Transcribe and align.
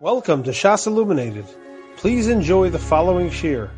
Welcome 0.00 0.44
to 0.44 0.52
Shas 0.52 0.86
Illuminated. 0.86 1.44
Please 1.96 2.28
enjoy 2.28 2.70
the 2.70 2.78
following 2.78 3.30
shir. 3.30 3.68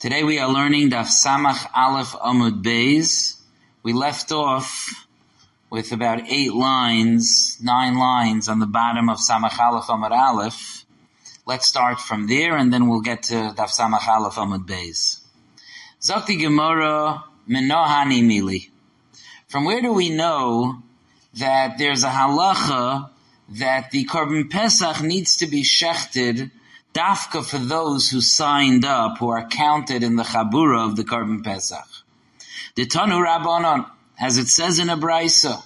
Today 0.00 0.24
we 0.24 0.40
are 0.40 0.52
learning 0.52 0.90
Daf 0.90 1.06
Samach 1.06 1.68
Aleph 1.72 2.14
Amud 2.14 2.64
Beis. 2.64 3.40
We 3.84 3.92
left 3.92 4.32
off 4.32 5.06
with 5.70 5.92
about 5.92 6.28
eight 6.28 6.52
lines, 6.52 7.58
nine 7.62 7.96
lines 7.96 8.48
on 8.48 8.58
the 8.58 8.66
bottom 8.66 9.08
of 9.08 9.18
Samach 9.18 9.56
Aleph 9.56 9.84
Amud 9.84 10.10
Aleph. 10.10 10.84
Let's 11.46 11.68
start 11.68 12.00
from 12.00 12.26
there 12.26 12.56
and 12.56 12.72
then 12.72 12.88
we'll 12.88 13.02
get 13.02 13.22
to 13.30 13.34
Daf 13.34 13.70
Samach 13.70 14.08
Aleph 14.08 14.34
Amud 14.34 14.66
Beis. 14.66 15.20
Zakti 16.02 16.40
Gemara 16.40 17.22
Menohani 17.48 18.20
Mili. 18.24 18.70
From 19.46 19.64
where 19.64 19.80
do 19.80 19.92
we 19.92 20.10
know 20.10 20.82
that 21.38 21.78
there's 21.78 22.04
a 22.04 22.08
halacha 22.08 23.10
that 23.48 23.90
the 23.90 24.04
Korban 24.06 24.50
Pesach 24.50 25.02
needs 25.02 25.36
to 25.36 25.46
be 25.46 25.62
shechted 25.62 26.50
dafka 26.94 27.44
for 27.44 27.58
those 27.58 28.08
who 28.08 28.20
signed 28.20 28.84
up, 28.84 29.18
who 29.18 29.28
are 29.28 29.46
counted 29.46 30.02
in 30.02 30.16
the 30.16 30.22
Chabura 30.22 30.86
of 30.86 30.96
the 30.96 31.04
Korban 31.04 31.44
Pesach. 31.44 31.86
The 32.74 32.86
Tanu 32.86 33.24
Rabbanon, 33.24 33.88
as 34.18 34.38
it 34.38 34.48
says 34.48 34.78
in 34.78 34.88
a 34.88 34.96
Braisa, 34.96 35.62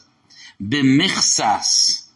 b'michsas. 0.61 2.06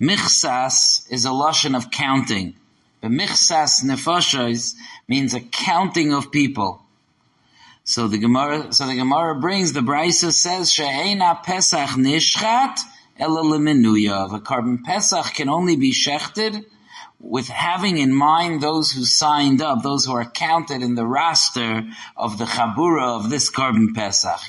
Michsas 0.00 1.10
is 1.10 1.24
a 1.24 1.30
lashon 1.30 1.76
of 1.76 1.90
counting. 1.90 2.54
B'michsas 3.02 3.84
nefashos 3.84 4.74
means 5.08 5.34
a 5.34 5.40
counting 5.40 6.12
of 6.12 6.32
people. 6.32 6.82
So 7.84 8.08
the 8.08 8.18
Gemara, 8.18 8.72
so 8.72 8.86
the 8.86 8.96
Gemara 8.96 9.38
brings 9.38 9.72
the 9.72 9.80
Braisa 9.80 10.32
says 10.32 10.72
she'ena 10.72 11.40
Pesach 11.44 11.90
nishchat 11.90 12.78
Elalemenuyav. 13.18 14.34
A 14.34 14.40
Korban 14.40 14.82
Pesach 14.82 15.34
can 15.34 15.48
only 15.48 15.76
be 15.76 15.92
shechted 15.92 16.64
with 17.20 17.48
having 17.48 17.96
in 17.96 18.12
mind 18.12 18.60
those 18.60 18.92
who 18.92 19.04
signed 19.04 19.62
up, 19.62 19.82
those 19.82 20.04
who 20.04 20.12
are 20.12 20.30
counted 20.30 20.82
in 20.82 20.94
the 20.94 21.06
roster 21.06 21.84
of 22.16 22.38
the 22.38 22.44
Chabura 22.44 23.16
of 23.16 23.30
this 23.30 23.50
Korban 23.50 23.94
Pesach. 23.94 24.40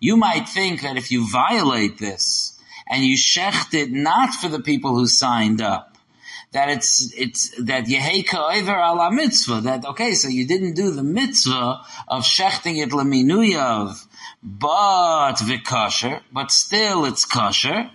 You 0.00 0.16
might 0.16 0.48
think 0.48 0.82
that 0.82 0.96
if 0.96 1.12
you 1.12 1.30
violate 1.30 1.98
this 1.98 2.58
and 2.88 3.04
you 3.04 3.16
shecht 3.16 3.74
it 3.74 3.92
not 3.92 4.34
for 4.34 4.48
the 4.48 4.60
people 4.60 4.96
who 4.96 5.06
signed 5.06 5.60
up, 5.60 5.92
that 6.52 6.70
it's 6.70 7.12
it's 7.16 7.50
that 7.64 7.84
yeheka 7.84 8.60
over 8.60 8.72
ala 8.72 9.12
mitzvah. 9.12 9.60
That 9.62 9.84
okay, 9.84 10.14
so 10.14 10.28
you 10.28 10.46
didn't 10.46 10.74
do 10.74 10.90
the 10.90 11.02
mitzvah 11.02 11.80
of 12.08 12.22
shechting 12.22 12.82
it 12.82 12.90
leminuyav 12.90 14.06
but 14.46 15.34
vikosher, 15.34 16.20
but 16.32 16.52
still 16.52 17.04
it's 17.04 17.24
kosher. 17.24 17.90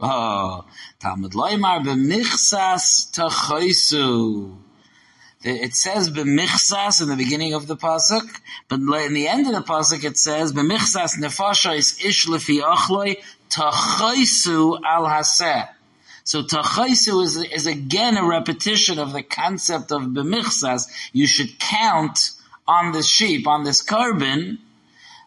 Oh, 0.00 0.64
Talmud 0.98 1.32
loymar 1.32 1.84
b'michsas 1.84 3.12
tachoisu. 3.12 4.56
It 5.42 5.74
says 5.74 6.08
b'michsas 6.08 7.02
in 7.02 7.08
the 7.08 7.16
beginning 7.16 7.52
of 7.52 7.66
the 7.66 7.76
pasuk, 7.76 8.26
but 8.68 8.80
in 8.80 9.12
the 9.12 9.28
end 9.28 9.46
of 9.46 9.52
the 9.52 9.60
pasuk 9.60 10.04
it 10.04 10.16
says 10.16 10.54
b'michsas 10.54 11.18
nefasha 11.18 11.76
is 11.76 12.02
ish 12.02 12.26
lefi 12.26 12.62
ochloi 12.62 13.22
tachoisu 13.50 14.80
al 14.82 15.04
haseh. 15.04 15.68
So 16.24 16.44
tachaisu 16.44 17.22
is, 17.22 17.36
is 17.36 17.66
again 17.66 18.16
a 18.16 18.26
repetition 18.26 18.98
of 18.98 19.12
the 19.12 19.22
concept 19.22 19.92
of 19.92 20.00
b'michsas. 20.00 20.88
You 21.12 21.26
should 21.26 21.58
count 21.58 22.30
on 22.66 22.92
the 22.92 23.02
sheep, 23.02 23.46
on 23.46 23.64
this 23.64 23.84
korban, 23.84 24.56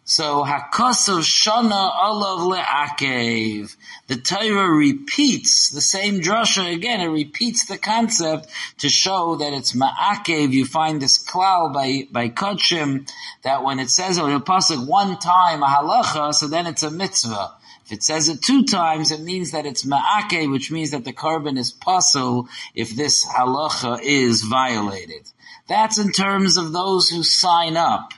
so 0.10 0.46
Hakosav 0.46 1.20
Shana 1.20 1.92
Olav 2.02 2.40
Le'akev. 2.40 3.76
The 4.08 4.16
Torah 4.16 4.72
repeats 4.72 5.70
the 5.70 5.82
same 5.82 6.22
drasha 6.22 6.74
again. 6.74 7.02
It 7.02 7.08
repeats 7.08 7.66
the 7.66 7.78
concept 7.78 8.48
to 8.78 8.88
show 8.88 9.36
that 9.36 9.52
it's 9.52 9.74
Ma'akev. 9.74 10.54
You 10.54 10.64
find 10.64 11.02
this 11.02 11.22
klal 11.22 11.74
by, 11.74 12.08
by 12.10 12.30
Kachim 12.30 13.12
that 13.44 13.66
when 13.66 13.80
it 13.80 13.90
says 13.90 14.18
on 14.18 14.42
pasuk 14.44 14.88
one 14.88 15.20
time 15.20 15.62
a 15.62 15.66
halacha, 15.66 16.34
so 16.34 16.48
then 16.48 16.68
it's 16.68 16.84
a 16.84 16.90
mitzvah. 16.90 17.52
If 17.86 17.92
it 17.92 18.02
says 18.02 18.30
it 18.30 18.42
two 18.42 18.64
times, 18.64 19.12
it 19.12 19.20
means 19.20 19.52
that 19.52 19.66
it's 19.66 19.86
ma'ake, 19.86 20.50
which 20.50 20.72
means 20.72 20.92
that 20.92 21.04
the 21.04 21.12
korban 21.12 21.58
is 21.58 21.74
pasul 21.74 22.48
if 22.74 22.96
this 22.96 23.28
halacha 23.28 24.02
is 24.02 24.42
violated. 24.42 25.30
That's 25.68 25.98
in 25.98 26.14
terms 26.14 26.56
of 26.56 26.72
those 26.72 27.10
who 27.10 27.24
sign 27.24 27.76
up. 27.76 28.14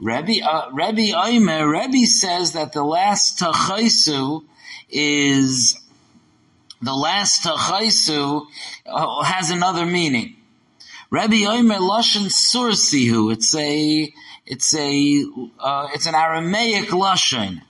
Rebbe, 0.00 0.44
uh, 0.44 0.70
Rebbe 0.72 1.16
Omer, 1.16 1.68
Rebbe 1.68 2.06
says 2.06 2.52
that 2.52 2.72
the 2.72 2.82
last 2.82 3.38
tachaisu 3.38 4.44
is, 4.90 5.80
the 6.82 6.94
last 6.94 7.44
tachaisu 7.44 8.46
uh, 8.86 9.22
has 9.22 9.50
another 9.50 9.86
meaning. 9.86 10.36
Rebbe 11.10 11.46
Omer 11.48 11.78
Lashon 11.78 12.26
Sursihu, 12.26 13.32
it's 13.32 13.54
a, 13.54 14.12
it's 14.46 14.74
a, 14.74 15.24
uh, 15.60 15.88
it's 15.94 16.06
an 16.06 16.14
Aramaic 16.14 16.88
Lashon. 16.88 17.62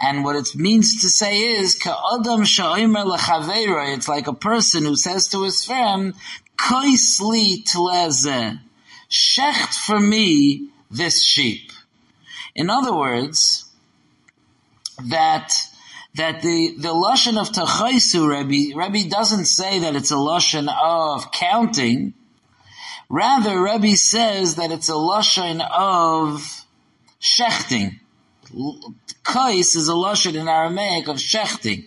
And 0.00 0.22
what 0.22 0.36
it 0.36 0.54
means 0.54 1.00
to 1.02 1.08
say 1.08 1.40
is, 1.40 1.74
ka'adam 1.74 2.44
sha'omer 2.44 3.04
lechaveira, 3.04 3.96
it's 3.96 4.08
like 4.08 4.28
a 4.28 4.32
person 4.32 4.84
who 4.84 4.94
says 4.94 5.26
to 5.28 5.42
his 5.42 5.64
friend, 5.64 6.14
koisli 6.56 7.64
tleze, 7.64 8.60
shecht 9.10 9.74
for 9.74 9.98
me 9.98 10.68
this 10.90 11.22
sheep. 11.22 11.70
In 12.54 12.70
other 12.70 12.94
words, 12.94 13.68
that 15.08 15.54
that 16.14 16.42
the 16.42 16.74
the 16.76 16.88
lashon 16.88 17.38
of 17.40 17.50
tachaisu 17.50 18.28
Rebbe 18.28 18.76
Rebbe 18.76 19.08
doesn't 19.08 19.44
say 19.44 19.80
that 19.80 19.94
it's 19.94 20.10
a 20.10 20.14
lashon 20.14 20.68
of 20.82 21.30
counting. 21.30 22.14
Rather, 23.08 23.62
Rebbe 23.62 23.96
says 23.96 24.56
that 24.56 24.72
it's 24.72 24.88
a 24.88 24.92
lashon 24.92 25.66
of 25.72 26.64
shechting. 27.20 28.00
Kais 29.22 29.76
is 29.76 29.88
a 29.88 29.92
lashon 29.92 30.34
in 30.34 30.48
Aramaic 30.48 31.08
of 31.08 31.16
shechting, 31.16 31.86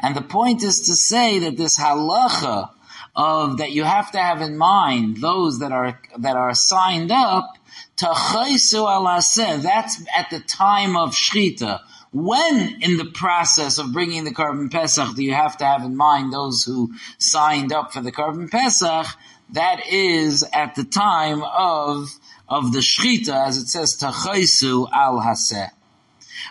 and 0.00 0.14
the 0.14 0.22
point 0.22 0.62
is 0.62 0.82
to 0.82 0.94
say 0.94 1.40
that 1.40 1.56
this 1.56 1.78
halacha 1.78 2.70
of 3.16 3.58
that 3.58 3.72
you 3.72 3.82
have 3.82 4.12
to 4.12 4.18
have 4.18 4.40
in 4.40 4.56
mind 4.56 5.16
those 5.16 5.58
that 5.58 5.72
are 5.72 6.00
that 6.18 6.36
are 6.36 6.54
signed 6.54 7.10
up 7.10 7.57
Tachaisu 7.98 8.86
alaseh, 8.86 9.60
that's 9.60 10.00
at 10.16 10.30
the 10.30 10.40
time 10.40 10.96
of 10.96 11.10
Shchita. 11.10 11.80
When 12.12 12.80
in 12.80 12.96
the 12.96 13.10
process 13.12 13.78
of 13.78 13.92
bringing 13.92 14.24
the 14.24 14.30
Korban 14.30 14.70
Pesach 14.70 15.14
do 15.14 15.22
you 15.22 15.34
have 15.34 15.58
to 15.58 15.64
have 15.66 15.82
in 15.82 15.96
mind 15.96 16.32
those 16.32 16.64
who 16.64 16.94
signed 17.18 17.72
up 17.72 17.92
for 17.92 18.00
the 18.00 18.12
Korban 18.12 18.50
Pesach? 18.50 19.06
That 19.50 19.86
is 19.88 20.44
at 20.52 20.74
the 20.74 20.84
time 20.84 21.42
of, 21.42 22.10
of 22.48 22.72
the 22.72 22.78
Shchita, 22.78 23.46
as 23.46 23.56
it 23.56 23.66
says, 23.66 23.96
Tachaisu 23.96 24.88
al 24.92 25.20
Haseh. 25.20 25.70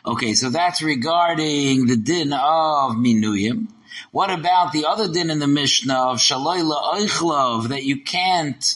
Okay, 0.06 0.34
so 0.34 0.50
that's 0.50 0.82
regarding 0.82 1.86
the 1.86 1.96
din 1.96 2.34
of 2.34 2.92
Minuyim. 2.96 3.68
What 4.12 4.32
about 4.32 4.74
the 4.74 4.86
other 4.86 5.12
din 5.12 5.30
in 5.30 5.40
the 5.40 5.48
Mishnah 5.48 6.12
of 6.12 6.18
Shaloila 6.18 6.96
Oichlov, 6.96 7.70
that 7.70 7.84
you 7.84 8.02
can't 8.02 8.76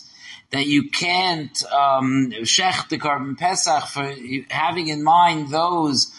that 0.51 0.67
you 0.67 0.89
can't 0.89 1.63
um, 1.71 2.31
shech 2.43 2.89
the 2.89 2.97
korban 2.97 3.37
pesach 3.37 3.85
for 3.87 4.13
having 4.49 4.87
in 4.87 5.03
mind 5.03 5.49
those 5.49 6.11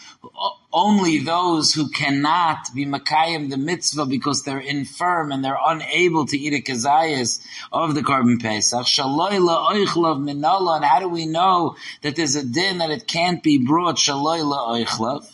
only 0.71 1.19
those 1.19 1.73
who 1.73 1.89
cannot 1.89 2.73
be 2.73 2.85
makayim 2.85 3.49
the 3.49 3.57
mitzvah 3.57 4.05
because 4.05 4.43
they're 4.43 4.59
infirm 4.59 5.31
and 5.31 5.43
they're 5.43 5.57
unable 5.63 6.25
to 6.25 6.37
eat 6.37 6.53
a 6.53 6.71
kazayas 6.71 7.45
of 7.71 7.93
the 7.93 8.01
korban 8.01 8.41
pesach. 8.41 8.85
Shaloyla 8.85 9.69
oichlav 9.69 10.19
minala. 10.19 10.77
And 10.77 10.85
how 10.85 10.99
do 10.99 11.09
we 11.09 11.25
know 11.25 11.75
that 12.01 12.15
there's 12.15 12.35
a 12.35 12.45
din 12.45 12.79
that 12.79 12.89
it 12.89 13.05
can't 13.05 13.43
be 13.43 13.57
brought 13.59 13.97
shaloyla 13.97 14.85
oichlav 14.85 15.29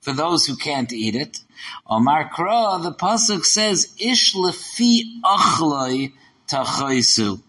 for 0.00 0.12
those 0.12 0.46
who 0.46 0.56
can't 0.56 0.92
eat 0.92 1.14
it? 1.14 1.40
Omar 1.86 2.30
Kra, 2.30 2.82
the 2.82 2.92
pasuk 2.92 3.44
says 3.44 3.94
ish 4.00 4.34
lefi 4.34 5.20
achloi 5.22 6.12
tachaisu. 6.48 7.40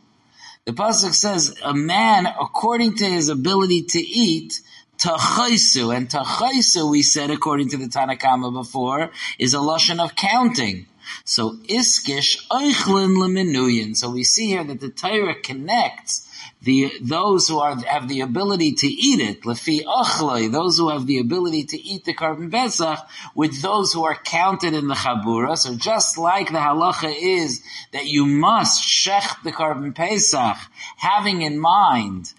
The 0.71 0.83
pasuk 0.83 1.13
says 1.13 1.59
a 1.61 1.73
man 1.73 2.25
according 2.25 2.95
to 2.99 3.05
his 3.05 3.27
ability 3.27 3.81
to 3.89 3.99
eat 3.99 4.61
tachaisu 4.97 5.93
and 5.93 6.07
tachaisu 6.07 6.89
we 6.89 7.01
said 7.01 7.29
according 7.29 7.67
to 7.71 7.77
the 7.77 7.87
Tanakama 7.87 8.53
before 8.53 9.11
is 9.37 9.53
a 9.53 9.57
lashon 9.57 9.99
of 10.01 10.15
counting. 10.15 10.85
So 11.23 11.53
iskish 11.69 12.47
oichlin 12.49 13.15
leminuyin. 13.17 13.95
So 13.95 14.09
we 14.11 14.23
see 14.23 14.47
here 14.47 14.63
that 14.63 14.79
the 14.79 14.89
Torah 14.89 15.35
connects 15.35 16.27
the 16.63 16.91
those 17.01 17.47
who 17.47 17.59
are 17.59 17.75
have 17.85 18.07
the 18.07 18.21
ability 18.21 18.73
to 18.73 18.87
eat 18.87 19.19
it, 19.19 19.41
lefi 19.41 19.83
achloi, 19.83 20.51
those 20.51 20.77
who 20.77 20.89
have 20.89 21.07
the 21.07 21.17
ability 21.17 21.63
to 21.63 21.77
eat 21.77 22.05
the 22.05 22.13
korban 22.13 22.51
pesach, 22.51 22.99
with 23.33 23.61
those 23.61 23.93
who 23.93 24.03
are 24.05 24.15
counted 24.15 24.73
in 24.73 24.87
the 24.87 24.93
chabura. 24.93 25.57
So 25.57 25.75
just 25.75 26.17
like 26.19 26.47
the 26.47 26.59
halacha 26.59 27.13
is 27.19 27.63
that 27.93 28.05
you 28.05 28.25
must 28.25 28.83
shech 28.83 29.41
the 29.43 29.51
korban 29.51 29.95
pesach, 29.95 30.57
having 30.97 31.41
in 31.41 31.59
mind 31.59 32.31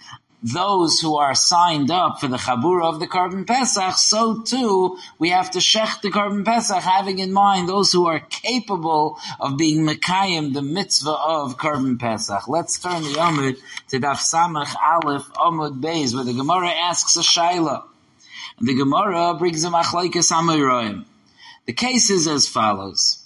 those 0.43 0.99
who 0.99 1.17
are 1.17 1.35
signed 1.35 1.91
up 1.91 2.21
for 2.21 2.27
the 2.27 2.37
Chabura 2.37 2.85
of 2.85 2.99
the 2.99 3.06
Korban 3.06 3.47
Pesach, 3.47 3.94
so 3.94 4.43
too 4.43 4.99
we 5.19 5.31
have 5.31 5.53
to 5.53 5.61
shech 5.61 6.00
the 6.00 6.11
Korban 6.11 6.44
Pesach, 6.44 6.83
having 6.83 7.21
in 7.21 7.33
mind 7.33 7.69
those 7.69 7.93
who 7.93 8.06
are 8.06 8.21
capable 8.21 9.19
of 9.39 9.56
being 9.56 9.87
Mekayim, 9.87 10.53
the 10.53 10.62
mitzvah 10.62 11.11
of 11.11 11.59
Korban 11.59 11.99
Pesach. 11.99 12.49
Let's 12.49 12.79
turn 12.79 13.03
the 13.03 13.11
Amud 13.11 13.59
to 13.91 14.00
Daf 14.00 14.17
Samach 14.17 14.75
Aleph 14.75 15.33
Amud 15.35 15.81
Beis, 15.81 16.15
where 16.15 16.25
the 16.25 16.33
Gemara 16.33 16.71
asks 16.71 17.17
a 17.17 17.21
Shaila. 17.21 17.85
And 18.59 18.69
the 18.69 18.75
Gemara 18.75 19.35
brings 19.35 19.65
a 19.65 19.69
Machlaikas 19.69 20.33
Amiroim. 20.33 21.05
The 21.67 21.73
case 21.73 22.11
is 22.11 22.27
as 22.27 22.49
follows. 22.49 23.25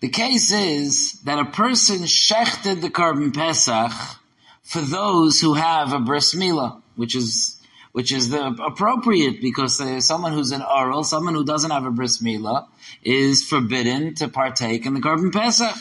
The 0.00 0.10
case 0.10 0.52
is 0.52 1.12
that 1.24 1.38
a 1.38 1.46
person 1.46 2.00
shechted 2.00 2.82
the 2.82 2.90
Korban 2.90 3.34
Pesach 3.34 3.92
for 4.66 4.80
those 4.80 5.40
who 5.40 5.54
have 5.54 5.92
a 5.92 6.00
bris 6.00 6.34
milah, 6.34 6.82
which 6.96 7.14
is 7.14 7.52
which 7.92 8.12
is 8.12 8.28
the 8.28 8.48
appropriate 8.62 9.40
because 9.40 9.80
someone 10.04 10.32
who's 10.32 10.50
an 10.50 10.60
oral, 10.60 11.02
someone 11.02 11.34
who 11.34 11.44
doesn't 11.44 11.70
have 11.70 11.86
a 11.86 11.90
bris 11.90 12.20
milah, 12.20 12.66
is 13.02 13.42
forbidden 13.42 14.14
to 14.16 14.28
partake 14.28 14.84
in 14.84 14.92
the 14.92 15.00
Korban 15.00 15.32
Pesach. 15.32 15.74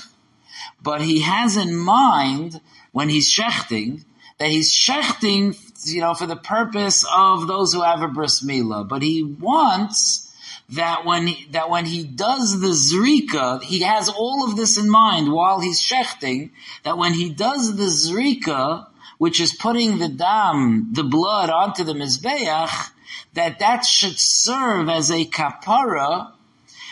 But 0.81 1.01
he 1.01 1.21
has 1.21 1.57
in 1.57 1.75
mind 1.75 2.61
when 2.93 3.09
he's 3.09 3.29
shechting 3.29 4.05
that 4.37 4.49
he's 4.49 4.71
shechting, 4.71 5.57
you 5.91 6.01
know, 6.01 6.13
for 6.13 6.27
the 6.27 6.35
purpose 6.35 7.05
of 7.13 7.47
those 7.47 7.73
who 7.73 7.81
have 7.81 8.01
a 8.01 8.07
bris 8.07 8.45
milah. 8.45 8.87
But 8.87 9.01
he 9.01 9.23
wants 9.23 10.24
that 10.69 11.05
when 11.05 11.27
he, 11.27 11.47
that 11.51 11.69
when 11.69 11.85
he 11.85 12.03
does 12.03 12.59
the 12.59 12.69
zrika, 12.69 13.61
he 13.63 13.81
has 13.81 14.09
all 14.09 14.49
of 14.49 14.55
this 14.55 14.77
in 14.77 14.89
mind 14.89 15.31
while 15.31 15.59
he's 15.59 15.81
shechting. 15.81 16.51
That 16.83 16.97
when 16.97 17.13
he 17.13 17.29
does 17.29 17.75
the 17.75 17.85
zrika, 17.85 18.87
which 19.17 19.39
is 19.39 19.53
putting 19.53 19.97
the 19.97 20.09
dam, 20.09 20.89
the 20.93 21.03
blood 21.03 21.49
onto 21.49 21.83
the 21.83 21.93
mizbeach, 21.93 22.89
that 23.33 23.59
that 23.59 23.85
should 23.85 24.19
serve 24.19 24.89
as 24.89 25.11
a 25.11 25.25
kapara 25.25 26.31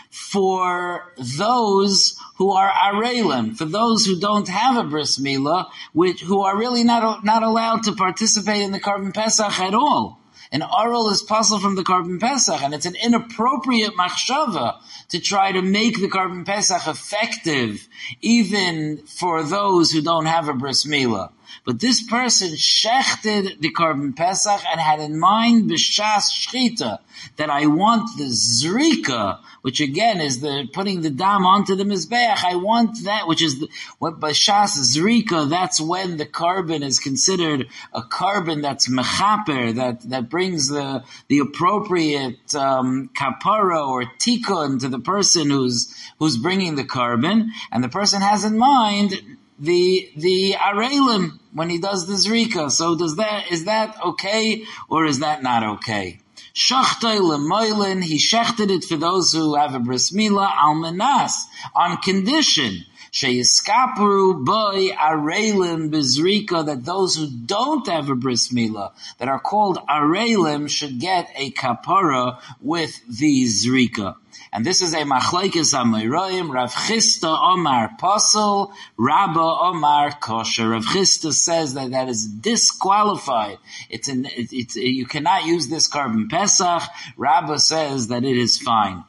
for 0.10 1.14
those 1.18 2.16
who 2.38 2.52
are 2.52 2.70
arelim, 2.70 3.58
for 3.58 3.66
those 3.66 4.06
who 4.06 4.20
don't 4.20 4.48
have 4.48 4.78
a 4.78 4.88
bris 4.88 5.20
milah, 5.20 5.68
which 5.94 6.22
who 6.22 6.42
are 6.42 6.58
really 6.58 6.84
not 6.84 7.24
not 7.24 7.44
allowed 7.44 7.84
to 7.84 7.94
participate 7.94 8.62
in 8.62 8.72
the 8.72 8.80
korban 8.80 9.14
pesach 9.14 9.60
at 9.60 9.74
all. 9.74 10.20
An 10.54 10.62
oral 10.62 11.10
is 11.10 11.24
pasul 11.24 11.60
from 11.60 11.76
the 11.76 11.82
korban 11.82 12.22
pesach, 12.22 12.62
and 12.62 12.76
it's 12.76 12.86
an 12.86 12.96
inappropriate 12.96 13.96
machshava 13.96 14.78
to 15.10 15.20
try 15.20 15.52
to 15.52 15.64
make 15.64 16.00
the 16.00 16.08
korban 16.08 16.46
pesach 16.46 16.88
effective, 16.88 17.90
even 18.22 18.98
for 19.08 19.42
those 19.42 19.92
who 19.92 20.04
don't 20.04 20.28
have 20.28 20.48
a 20.48 20.54
bris 20.54 20.86
milah. 20.86 21.32
But 21.66 21.80
this 21.80 22.04
person 22.04 22.50
shechted 22.50 23.60
the 23.60 23.72
korban 23.72 24.16
pesach 24.16 24.62
and 24.70 24.80
had 24.80 25.00
in 25.00 25.20
mind 25.20 25.70
b'shas 25.70 26.30
shchita 26.32 27.00
that 27.38 27.50
I 27.50 27.68
want 27.68 28.18
the 28.18 28.26
zrika, 28.26 29.40
which 29.62 29.80
again 29.80 30.20
is 30.20 30.42
the 30.42 30.68
putting 30.74 31.02
the 31.02 31.10
dam 31.10 31.46
onto 31.46 31.76
the 31.76 31.84
mizbeach. 31.84 32.44
I 32.44 32.56
want 32.56 33.06
that, 33.06 33.28
which 33.28 33.42
is 33.42 33.60
the, 33.60 33.70
what 34.00 34.20
b'shas 34.20 34.78
zrika. 34.78 35.50
That's 35.50 35.80
when 35.80 36.18
the 36.18 36.26
korban 36.26 36.84
is 36.84 37.00
considered 37.00 37.68
a 37.94 38.02
korban 38.02 38.62
that's 38.62 38.90
mechaper, 38.90 39.76
that 39.76 40.10
that 40.10 40.30
brings 40.30 40.68
the 40.68 41.04
the 41.28 41.40
appropriate 41.40 42.54
um, 42.56 43.10
kapara 43.14 43.88
or 43.88 44.04
tikkun 44.20 44.80
to 44.82 44.90
the 44.90 45.00
person 45.00 45.50
who's 45.50 45.96
who's 46.20 46.38
bringing 46.38 46.76
the 46.76 46.84
korban, 46.84 47.50
and 47.72 47.84
the 47.84 47.90
person 47.90 48.22
has 48.22 48.44
in 48.44 48.58
mind 48.58 49.14
the 49.60 50.12
the 50.18 50.54
arelim 50.54 51.40
when 51.54 51.70
he 51.70 51.78
does 51.78 52.08
the 52.08 52.14
zrika. 52.14 52.72
So 52.72 52.96
does 52.96 53.16
that 53.18 53.52
is 53.52 53.66
that 53.66 53.98
okay 54.04 54.66
or 54.90 55.06
is 55.06 55.20
that 55.20 55.44
not 55.44 55.64
okay? 55.64 56.20
Shachtay 56.54 57.20
lemoilin, 57.20 58.04
he 58.04 58.18
shechted 58.18 58.70
it 58.70 58.84
for 58.84 58.96
those 58.96 59.32
who 59.32 59.56
have 59.56 59.74
a 59.74 59.80
bris 59.80 60.12
milah 60.12 60.52
al 60.56 60.76
menas 60.76 61.48
on 61.76 61.98
condition 61.98 62.86
sheyiskapru 63.12 64.44
boy 64.44 64.90
arelim 64.90 65.92
bezrika 65.92 66.66
that 66.66 66.84
those 66.86 67.16
who 67.16 67.28
don't 67.28 67.88
have 67.88 68.10
a 68.10 68.16
bris 68.16 68.50
milah 68.50 68.92
that 69.18 69.28
are 69.28 69.40
called 69.40 69.78
arelim 69.88 70.70
should 70.70 71.00
get 71.00 71.30
a 71.36 71.52
kapara 71.52 72.40
with 72.62 73.02
the 73.08 73.46
zrika. 73.46 74.16
And 74.56 74.64
this 74.64 74.84
is 74.84 74.94
a 74.94 74.98
machlaikis 74.98 75.74
amiroim. 75.74 76.54
Rav 76.54 76.72
Chisda 76.72 77.36
Omar 77.42 77.90
Posel, 78.00 78.72
Rabba 78.98 79.40
Omar 79.40 80.12
Kosher. 80.20 80.70
Rav 80.70 80.86
Chisda 80.86 81.34
says 81.34 81.74
that 81.74 81.90
that 81.90 82.08
is 82.08 82.28
disqualified. 82.28 83.58
It's 83.90 84.10
an, 84.10 84.28
it, 84.28 84.54
it's, 84.54 84.76
you 84.76 85.08
cannot 85.08 85.46
use 85.46 85.70
this 85.70 85.90
korban 85.90 86.30
Pesach. 86.30 86.84
Rabba 87.18 87.58
says 87.58 88.10
that 88.10 88.24
it 88.24 88.38
is 88.38 88.60
fine. 88.60 89.04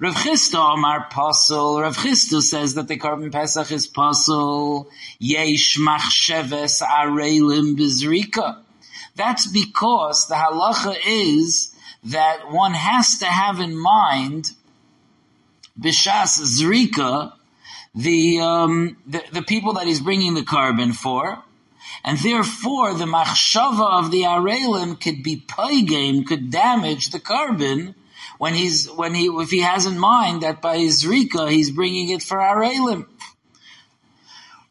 Rav 0.00 0.14
Chisda 0.14 0.76
Omar 0.76 1.08
Posel. 1.12 1.82
Rav 1.82 1.94
Chisda 1.94 2.40
says 2.40 2.72
that 2.76 2.88
the 2.88 2.96
korban 2.96 3.30
Pesach 3.30 3.70
is 3.70 3.86
Posel. 3.86 4.86
Yesh 5.18 5.76
machsheves 5.76 6.80
arelim 6.80 7.76
bizrika. 7.76 8.62
That's 9.14 9.46
because 9.46 10.26
the 10.28 10.36
halacha 10.36 10.96
is 11.06 11.74
that 12.04 12.50
one 12.50 12.72
has 12.72 13.18
to 13.18 13.26
have 13.26 13.60
in 13.60 13.76
mind 13.76 14.52
bishas 15.80 16.40
zrika, 16.40 17.32
the, 17.94 18.40
um, 18.40 18.96
the, 19.06 19.22
the 19.32 19.42
people 19.42 19.74
that 19.74 19.86
he's 19.86 20.00
bringing 20.00 20.34
the 20.34 20.42
korban 20.42 20.94
for, 20.94 21.42
and 22.04 22.18
therefore 22.18 22.94
the 22.94 23.04
machshava 23.04 24.04
of 24.04 24.10
the 24.10 24.22
arelim 24.22 25.00
could 25.00 25.22
be 25.22 25.36
paygame, 25.36 26.26
could 26.26 26.50
damage 26.50 27.10
the 27.10 27.20
korban 27.20 27.94
when 28.38 28.54
he's 28.54 28.90
when 28.90 29.14
he 29.14 29.26
if 29.26 29.50
he 29.50 29.60
has 29.60 29.86
in 29.86 29.98
mind 29.98 30.42
that 30.42 30.60
by 30.60 30.78
zrika 30.78 31.50
he's 31.50 31.70
bringing 31.70 32.10
it 32.10 32.22
for 32.22 32.38
arelim. 32.38 33.06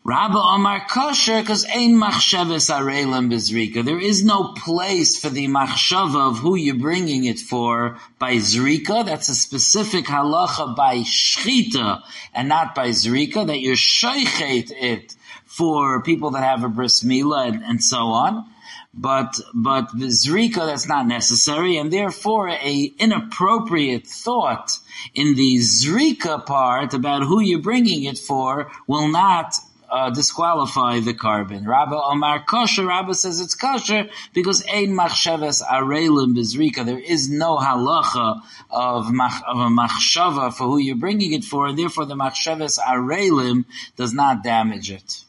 Rabba 0.08 0.38
Omar 0.38 0.86
kosher 0.88 1.42
because 1.42 1.66
ein 1.66 1.96
machshavas 1.96 2.70
arelim 2.70 3.28
bezrika. 3.28 3.84
There 3.84 4.00
is 4.00 4.24
no 4.24 4.54
place 4.54 5.18
for 5.18 5.30
the 5.30 5.48
machshava 5.48 6.30
of 6.30 6.38
who 6.38 6.54
you're 6.54 6.76
bringing 6.76 7.26
it 7.26 7.40
for 7.40 7.98
by 8.20 8.36
zrika. 8.36 9.04
That's 9.04 9.30
a 9.30 9.34
specific 9.34 10.06
halacha 10.06 10.76
by 10.76 10.98
shchita 10.98 12.04
and 12.36 12.48
not 12.48 12.76
by 12.76 12.90
zrika. 12.90 13.48
That 13.48 13.62
you're 13.62 13.76
shoichet 13.76 14.70
it 14.70 15.16
for 15.46 16.04
people 16.04 16.30
that 16.32 16.44
have 16.44 16.64
a 16.64 16.70
bris 16.70 17.02
milah 17.02 17.48
and, 17.48 17.64
and 17.64 17.84
so 17.84 18.10
on. 18.10 18.46
But 18.94 19.40
but 19.56 19.88
zrika 19.98 20.68
that's 20.68 20.88
not 20.88 21.08
necessary, 21.08 21.78
and 21.78 21.92
therefore 21.92 22.50
a 22.50 22.94
inappropriate 23.00 24.06
thought 24.06 24.78
in 25.16 25.34
the 25.34 25.58
zrika 25.58 26.46
part 26.46 26.94
about 26.94 27.24
who 27.24 27.42
you're 27.42 27.58
bringing 27.58 28.04
it 28.04 28.20
for 28.20 28.70
will 28.86 29.08
not 29.08 29.56
uh, 29.96 30.10
disqualify 30.10 31.00
the 31.00 31.14
korban. 31.14 31.66
Rabba 31.66 31.96
Omar 31.96 32.44
kosher. 32.44 32.86
Rabba 32.86 33.14
says 33.14 33.40
it's 33.40 33.56
kosher 33.56 34.10
because 34.34 34.62
ein 34.68 34.90
machshavas 34.90 35.64
arelim 35.64 36.36
bezrika. 36.36 36.86
There 36.86 37.00
is 37.00 37.30
no 37.30 37.58
halacha 37.58 38.42
of, 38.70 39.10
mach, 39.14 39.42
of 39.48 39.58
a 39.58 39.70
machshava 39.70 40.54
for 40.54 40.66
who 40.66 40.80
you're 40.80 40.98
bringing 40.98 41.32
it 41.32 41.46
for, 41.46 41.68
and 41.68 41.80
therefore 41.80 42.04
the 42.04 42.16
machshavas 42.16 42.78
arelim 42.78 43.64
does 43.96 44.14
not 44.14 44.44
damage 44.44 44.92
it. 44.92 45.24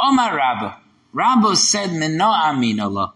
Omar 0.00 0.34
Rabba. 0.34 0.78
Rabba 1.12 1.54
said 1.54 1.92
mena 1.92 2.24
aminallah. 2.24 3.12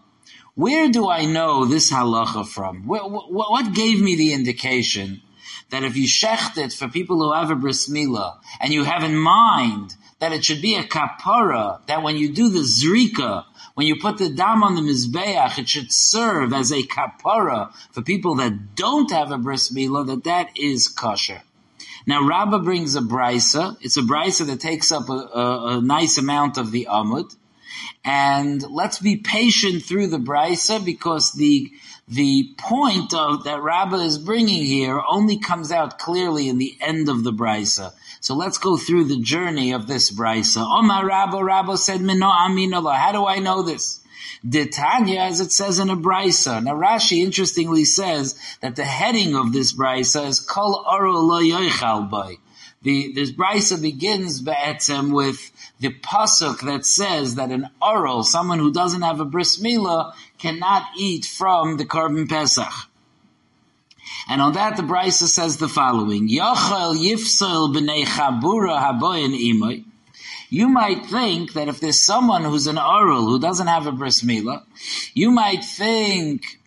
Where 0.55 0.87
do 0.87 1.09
I 1.09 1.25
know 1.25 1.65
this 1.65 1.91
halacha 1.91 2.47
from? 2.47 2.87
What, 2.87 3.11
what, 3.11 3.29
what 3.29 3.73
gave 3.73 4.01
me 4.01 4.15
the 4.15 4.31
indication 4.31 5.21
that 5.69 5.83
if 5.83 5.97
you 5.97 6.07
shecht 6.07 6.57
it 6.57 6.71
for 6.71 6.87
people 6.87 7.17
who 7.17 7.33
have 7.33 7.51
a 7.51 7.55
bris 7.55 7.89
milah, 7.89 8.37
and 8.61 8.71
you 8.71 8.85
have 8.85 9.03
in 9.03 9.17
mind 9.17 9.95
that 10.23 10.31
it 10.31 10.45
should 10.45 10.61
be 10.61 10.75
a 10.75 10.83
kapara, 10.83 11.85
that 11.87 12.01
when 12.01 12.15
you 12.15 12.31
do 12.31 12.47
the 12.47 12.59
zrika, 12.59 13.43
when 13.73 13.87
you 13.87 13.97
put 13.99 14.17
the 14.17 14.29
dam 14.29 14.63
on 14.63 14.75
the 14.75 14.81
mizbeach, 14.81 15.59
it 15.59 15.67
should 15.67 15.91
serve 15.91 16.53
as 16.53 16.71
a 16.71 16.81
kapara 16.81 17.73
for 17.91 18.01
people 18.01 18.35
that 18.35 18.73
don't 18.73 19.11
have 19.11 19.33
a 19.33 19.37
bris 19.37 19.69
milah, 19.73 20.07
that 20.07 20.23
that 20.23 20.57
is 20.57 20.87
kosher. 20.87 21.41
Now 22.07 22.25
Rabbah 22.25 22.59
brings 22.59 22.95
a 22.95 23.01
brisa. 23.01 23.75
It's 23.81 23.97
a 23.97 24.01
brisa 24.01 24.45
that 24.47 24.61
takes 24.61 24.93
up 24.93 25.09
a, 25.09 25.11
a, 25.11 25.77
a 25.77 25.81
nice 25.81 26.17
amount 26.17 26.57
of 26.57 26.71
the 26.71 26.87
amud. 26.89 27.35
And 28.03 28.61
let's 28.69 28.99
be 28.99 29.17
patient 29.17 29.83
through 29.83 30.07
the 30.07 30.17
brisa 30.17 30.83
because 30.83 31.33
the 31.33 31.71
the 32.07 32.53
point 32.57 33.13
of 33.13 33.45
that 33.45 33.61
Rabbah 33.61 33.97
is 33.97 34.17
bringing 34.17 34.63
here 34.63 35.01
only 35.09 35.39
comes 35.39 35.71
out 35.71 35.99
clearly 35.99 36.49
in 36.49 36.57
the 36.57 36.75
end 36.81 37.07
of 37.07 37.23
the 37.23 37.31
brisa. 37.31 37.93
So 38.19 38.35
let's 38.35 38.57
go 38.57 38.75
through 38.77 39.05
the 39.05 39.21
journey 39.21 39.71
of 39.71 39.87
this 39.87 40.11
brisa. 40.11 40.65
Omar 40.65 41.05
Rabbah, 41.05 41.39
Rabbah 41.39 41.75
said, 41.75 42.01
Mino 42.01 42.27
Aminallah. 42.27 42.95
How 42.95 43.13
do 43.13 43.25
I 43.25 43.39
know 43.39 43.63
this? 43.63 44.01
Tanya, 44.71 45.21
as 45.21 45.39
it 45.39 45.53
says 45.53 45.79
in 45.79 45.89
a 45.89 45.95
brisa. 45.95 46.61
Now 46.61 46.75
Rashi 46.75 47.23
interestingly 47.23 47.85
says 47.85 48.37
that 48.61 48.75
the 48.75 48.83
heading 48.83 49.35
of 49.35 49.53
this 49.53 49.73
brisa 49.73 50.27
is 50.27 50.41
Kol 50.41 50.85
Oro 50.89 51.19
Lo 51.19 51.41
Yoichal 51.41 52.09
Bay. 52.09 52.37
The 52.83 53.13
this 53.13 53.31
brisa 53.31 53.81
begins 53.81 54.41
be'etzem 54.41 55.11
with 55.13 55.51
the 55.79 55.89
pasuk 55.89 56.61
that 56.61 56.85
says 56.85 57.35
that 57.35 57.51
an 57.51 57.69
oral, 57.81 58.23
someone 58.23 58.59
who 58.59 58.71
doesn't 58.71 59.01
have 59.01 59.19
a 59.19 59.25
bris 59.25 59.61
milah, 59.61 60.13
cannot 60.37 60.83
eat 60.97 61.25
from 61.25 61.77
the 61.77 61.85
korban 61.85 62.27
pesach. 62.29 62.71
And 64.27 64.41
on 64.41 64.53
that, 64.53 64.77
the 64.77 64.83
brisa 64.83 65.27
says 65.27 65.57
the 65.57 65.67
following: 65.67 66.29
Yachal 66.29 66.95
yifsel 66.95 67.73
b'nei 67.73 68.05
chabura 68.05 68.81
haboyin 68.81 69.33
imoy. 69.33 69.85
You 70.49 70.69
might 70.69 71.05
think 71.07 71.53
that 71.53 71.67
if 71.67 71.79
there's 71.79 72.03
someone 72.03 72.43
who's 72.43 72.67
an 72.67 72.77
oral 72.77 73.25
who 73.25 73.39
doesn't 73.39 73.67
have 73.67 73.87
a 73.87 73.91
bris 73.91 74.21
milah, 74.21 74.63
you 75.13 75.31
might 75.31 75.63
think 75.63 76.59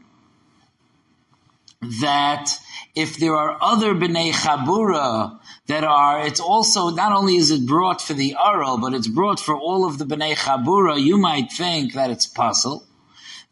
that 2.01 2.51
if 2.95 3.19
there 3.19 3.37
are 3.37 3.59
other 3.61 3.95
b'nei 3.95 4.33
chabura 4.33 5.39
that 5.67 5.85
are, 5.85 6.25
it's 6.25 6.41
also, 6.41 6.91
not 6.91 7.13
only 7.13 7.37
is 7.37 7.51
it 7.51 7.67
brought 7.67 8.01
for 8.01 8.15
the 8.15 8.37
Aral, 8.39 8.79
but 8.79 8.95
it's 8.95 9.09
brought 9.09 9.41
for 9.41 9.57
all 9.57 9.85
of 9.85 9.99
the 9.99 10.05
Bnei 10.05 10.37
Chabura, 10.37 11.01
you 11.01 11.19
might 11.19 11.51
think 11.51 11.95
that 11.95 12.11
it's 12.11 12.27
pasul. 12.27 12.85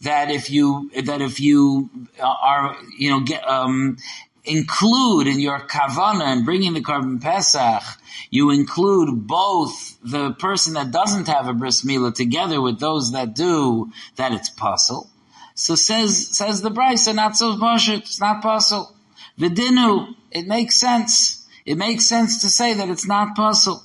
That 0.02 0.30
if 0.30 0.50
you, 0.50 0.90
that 1.02 1.23
if 1.23 1.40
you 1.40 1.88
are, 2.21 2.76
you 2.99 3.11
know, 3.11 3.21
get, 3.21 3.47
um, 3.49 3.97
include 4.44 5.26
in 5.26 5.40
your 5.40 5.61
kavana 5.61 6.25
and 6.25 6.44
bringing 6.44 6.75
the 6.75 6.80
korban 6.80 7.23
pesach, 7.23 7.83
you 8.30 8.50
include 8.50 9.26
both 9.26 9.97
the 10.02 10.33
person 10.33 10.75
that 10.75 10.90
doesn't 10.90 11.28
have 11.28 11.49
a 11.49 11.54
bris 11.54 11.85
milah 11.85 12.14
together 12.14 12.61
with 12.61 12.78
those 12.80 13.12
that 13.12 13.35
do, 13.35 13.90
that 14.16 14.33
it's 14.33 14.50
pasul. 14.50 15.09
So 15.54 15.75
says, 15.75 16.37
says 16.37 16.61
the 16.61 16.71
Brisa, 16.71 17.14
not 17.14 17.37
so 17.37 17.56
pashut, 17.56 17.99
it's 17.99 18.21
not 18.21 18.42
pasul. 18.42 18.92
Vidinu, 19.38 20.14
it 20.30 20.47
makes 20.47 20.78
sense 20.78 21.44
it 21.64 21.78
makes 21.78 22.06
sense 22.06 22.42
to 22.42 22.49
say 22.49 22.75
that 22.75 22.88
it's 22.88 23.06
not 23.06 23.35
possible. 23.37 23.83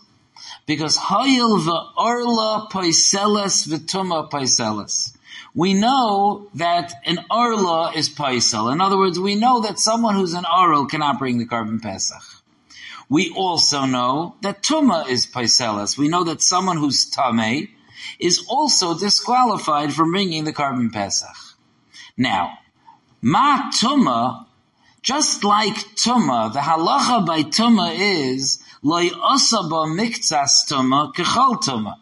Because 0.65 0.97
Hayil 0.97 1.59
v'orla 1.61 2.69
paiseles 2.69 3.67
v'tuma 3.67 4.29
paiseles. 4.29 5.15
We 5.55 5.73
know 5.73 6.47
that 6.53 6.93
an 7.05 7.19
orla 7.29 7.91
is 7.95 8.09
paisel. 8.09 8.71
In 8.71 8.81
other 8.81 8.97
words, 8.97 9.19
we 9.19 9.35
know 9.35 9.61
that 9.61 9.79
someone 9.79 10.15
who's 10.15 10.33
an 10.33 10.45
oral 10.45 10.85
cannot 10.85 11.19
bring 11.19 11.37
the 11.37 11.45
korban 11.45 11.81
pesach. 11.81 12.21
We 13.09 13.31
also 13.31 13.85
know 13.85 14.35
that 14.41 14.61
tuma 14.61 15.09
is 15.09 15.25
paiseles. 15.25 15.97
We 15.97 16.07
know 16.07 16.23
that 16.25 16.41
someone 16.41 16.77
who's 16.77 17.05
tame 17.05 17.69
is 18.19 18.45
also 18.47 18.97
disqualified 18.97 19.93
from 19.93 20.11
bringing 20.11 20.43
the 20.43 20.53
korban 20.53 20.93
pesach. 20.93 21.35
Now, 22.15 22.59
ma 23.21 23.71
tuma 23.71 24.45
just 25.01 25.43
like 25.43 25.75
Tuma, 25.95 26.51
the 26.53 26.59
halacha 26.59 27.25
by 27.25 27.43
Tuma 27.43 27.95
is, 27.97 28.63
loy 28.81 29.09
osaba 29.09 29.87
miktsas 29.87 30.67
Tuma 30.69 31.13
kechol 31.13 31.61
Tuma. 31.61 31.95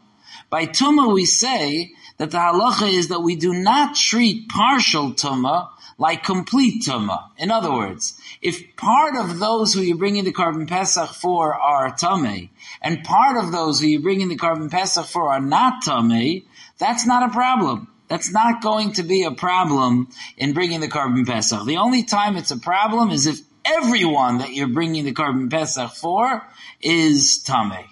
By 0.49 0.65
Tuma 0.65 1.13
we 1.13 1.25
say 1.25 1.91
that 2.17 2.31
the 2.31 2.37
halacha 2.37 2.91
is 2.91 3.09
that 3.09 3.21
we 3.21 3.35
do 3.35 3.53
not 3.53 3.95
treat 3.95 4.49
partial 4.49 5.11
Tuma 5.11 5.69
like 5.97 6.23
complete 6.23 6.83
Tuma. 6.83 7.29
In 7.37 7.51
other 7.51 7.71
words, 7.71 8.19
if 8.41 8.75
part 8.75 9.15
of 9.15 9.39
those 9.39 9.73
who 9.73 9.81
you 9.81 9.97
bring 9.97 10.15
in 10.15 10.25
the 10.25 10.33
korban 10.33 10.67
Pesach 10.67 11.09
for 11.09 11.55
are 11.55 11.91
Tame, 11.95 12.49
and 12.81 13.03
part 13.03 13.37
of 13.37 13.51
those 13.51 13.79
who 13.79 13.87
you 13.87 13.99
bring 13.99 14.21
in 14.21 14.29
the 14.29 14.37
korban 14.37 14.69
Pesach 14.69 15.05
for 15.05 15.29
are 15.29 15.41
not 15.41 15.83
Tame, 15.83 16.43
that's 16.77 17.05
not 17.05 17.27
a 17.27 17.33
problem. 17.33 17.87
That's 18.07 18.31
not 18.31 18.61
going 18.61 18.93
to 18.93 19.03
be 19.03 19.23
a 19.23 19.31
problem 19.31 20.09
in 20.37 20.53
bringing 20.53 20.79
the 20.79 20.87
korban 20.87 21.25
pesach. 21.25 21.65
The 21.65 21.77
only 21.77 22.03
time 22.03 22.37
it's 22.37 22.51
a 22.51 22.57
problem 22.57 23.09
is 23.09 23.27
if 23.27 23.39
everyone 23.65 24.37
that 24.37 24.53
you're 24.53 24.67
bringing 24.69 25.03
the 25.03 25.13
korban 25.13 25.51
pesach 25.51 25.91
for 25.91 26.43
is 26.81 27.39
tame. 27.39 27.85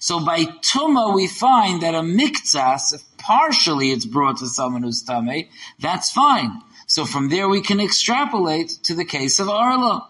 So 0.00 0.24
by 0.24 0.44
tuma 0.44 1.14
we 1.14 1.26
find 1.26 1.82
that 1.82 1.94
a 1.94 2.00
miktsas, 2.00 2.94
if 2.94 3.02
partially 3.18 3.90
it's 3.90 4.06
brought 4.06 4.38
to 4.38 4.46
someone 4.46 4.84
who's 4.84 5.02
tame, 5.02 5.48
that's 5.78 6.10
fine. 6.10 6.62
So 6.86 7.04
from 7.04 7.28
there 7.28 7.48
we 7.48 7.60
can 7.60 7.80
extrapolate 7.80 8.70
to 8.84 8.94
the 8.94 9.04
case 9.04 9.38
of 9.38 9.50
arla. 9.50 10.08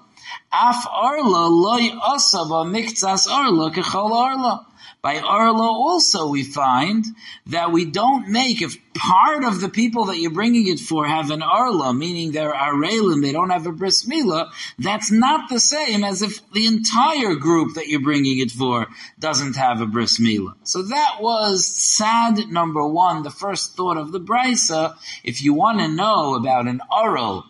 Af 0.52 0.86
arla 0.86 1.48
loy 1.48 1.90
asaba 2.00 2.64
miktsas 2.64 3.28
arla 3.28 3.72
kechol 3.72 4.12
arla. 4.12 4.66
By 5.00 5.20
Arla 5.20 5.62
also 5.62 6.28
we 6.28 6.42
find 6.42 7.04
that 7.46 7.70
we 7.70 7.84
don't 7.84 8.28
make, 8.28 8.60
if 8.60 8.76
part 8.94 9.44
of 9.44 9.60
the 9.60 9.68
people 9.68 10.06
that 10.06 10.18
you're 10.18 10.32
bringing 10.32 10.66
it 10.66 10.80
for 10.80 11.06
have 11.06 11.30
an 11.30 11.40
Arla, 11.40 11.94
meaning 11.94 12.32
they're 12.32 12.52
Arelim, 12.52 13.22
they 13.22 13.30
don't 13.30 13.50
have 13.50 13.66
a 13.68 13.72
Bris 13.72 14.04
Milah, 14.06 14.50
that's 14.76 15.12
not 15.12 15.48
the 15.48 15.60
same 15.60 16.02
as 16.02 16.20
if 16.22 16.40
the 16.50 16.66
entire 16.66 17.36
group 17.36 17.74
that 17.74 17.86
you're 17.86 18.02
bringing 18.02 18.40
it 18.40 18.50
for 18.50 18.88
doesn't 19.20 19.54
have 19.54 19.80
a 19.80 19.86
Bris 19.86 20.18
Milah. 20.18 20.54
So 20.64 20.82
that 20.82 21.18
was 21.20 21.64
sad 21.64 22.48
number 22.48 22.84
one, 22.84 23.22
the 23.22 23.30
first 23.30 23.76
thought 23.76 23.98
of 23.98 24.10
the 24.10 24.20
Brisa. 24.20 24.96
If 25.22 25.42
you 25.42 25.54
want 25.54 25.78
to 25.78 25.86
know 25.86 26.34
about 26.34 26.66
an 26.66 26.80
Aral, 26.92 27.44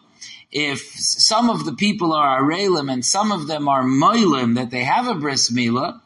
if 0.52 0.80
some 0.80 1.48
of 1.48 1.64
the 1.64 1.74
people 1.74 2.12
are 2.12 2.42
Arelim 2.42 2.92
and 2.92 3.04
some 3.04 3.32
of 3.32 3.46
them 3.46 3.68
are 3.68 3.84
Moilim, 3.84 4.56
that 4.56 4.70
they 4.70 4.84
have 4.84 5.08
a 5.08 5.14
Bris 5.14 5.50
Milah, 5.50 6.02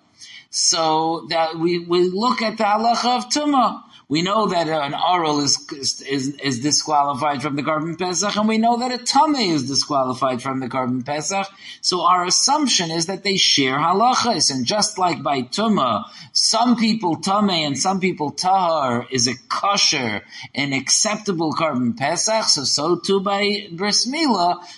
so 0.52 1.26
that 1.30 1.59
we, 1.59 1.78
we 1.78 2.11
look 2.11 2.42
at 2.42 2.59
the 2.59 2.64
halacha 2.64 3.16
of 3.16 3.28
Tumah. 3.30 3.82
We 4.06 4.21
know 4.21 4.49
that 4.49 4.68
an 4.68 4.92
oral 4.92 5.40
is, 5.40 5.66
is, 5.73 6.35
is 6.35 6.61
disqualified 6.61 7.40
from 7.40 7.56
the 7.56 7.62
korban 7.62 7.99
pesach, 7.99 8.37
and 8.37 8.47
we 8.47 8.59
know 8.59 8.78
that 8.80 8.92
a 8.92 9.02
tummy 9.02 9.49
is 9.49 9.66
disqualified 9.66 10.42
from 10.42 10.61
the 10.61 10.68
korban 10.68 11.06
pesach. 11.06 11.47
So 11.80 12.02
our 12.02 12.26
assumption 12.26 12.90
is 12.90 13.06
that 13.06 13.23
they 13.23 13.38
share 13.38 13.78
halachas, 13.78 14.50
and 14.50 14.66
just 14.66 14.99
like 14.99 15.23
by 15.23 15.40
tuma, 15.40 16.04
some 16.32 16.76
people 16.76 17.16
tummy 17.16 17.64
and 17.64 17.78
some 17.78 18.00
people 18.00 18.32
tahar 18.32 19.06
is 19.11 19.28
a 19.28 19.35
kosher, 19.49 20.21
an 20.54 20.75
acceptable 20.75 21.54
korban 21.54 21.97
pesach. 21.97 22.44
So 22.44 22.64
so 22.64 22.99
too 22.99 23.21
by 23.21 23.68
bris 23.73 24.06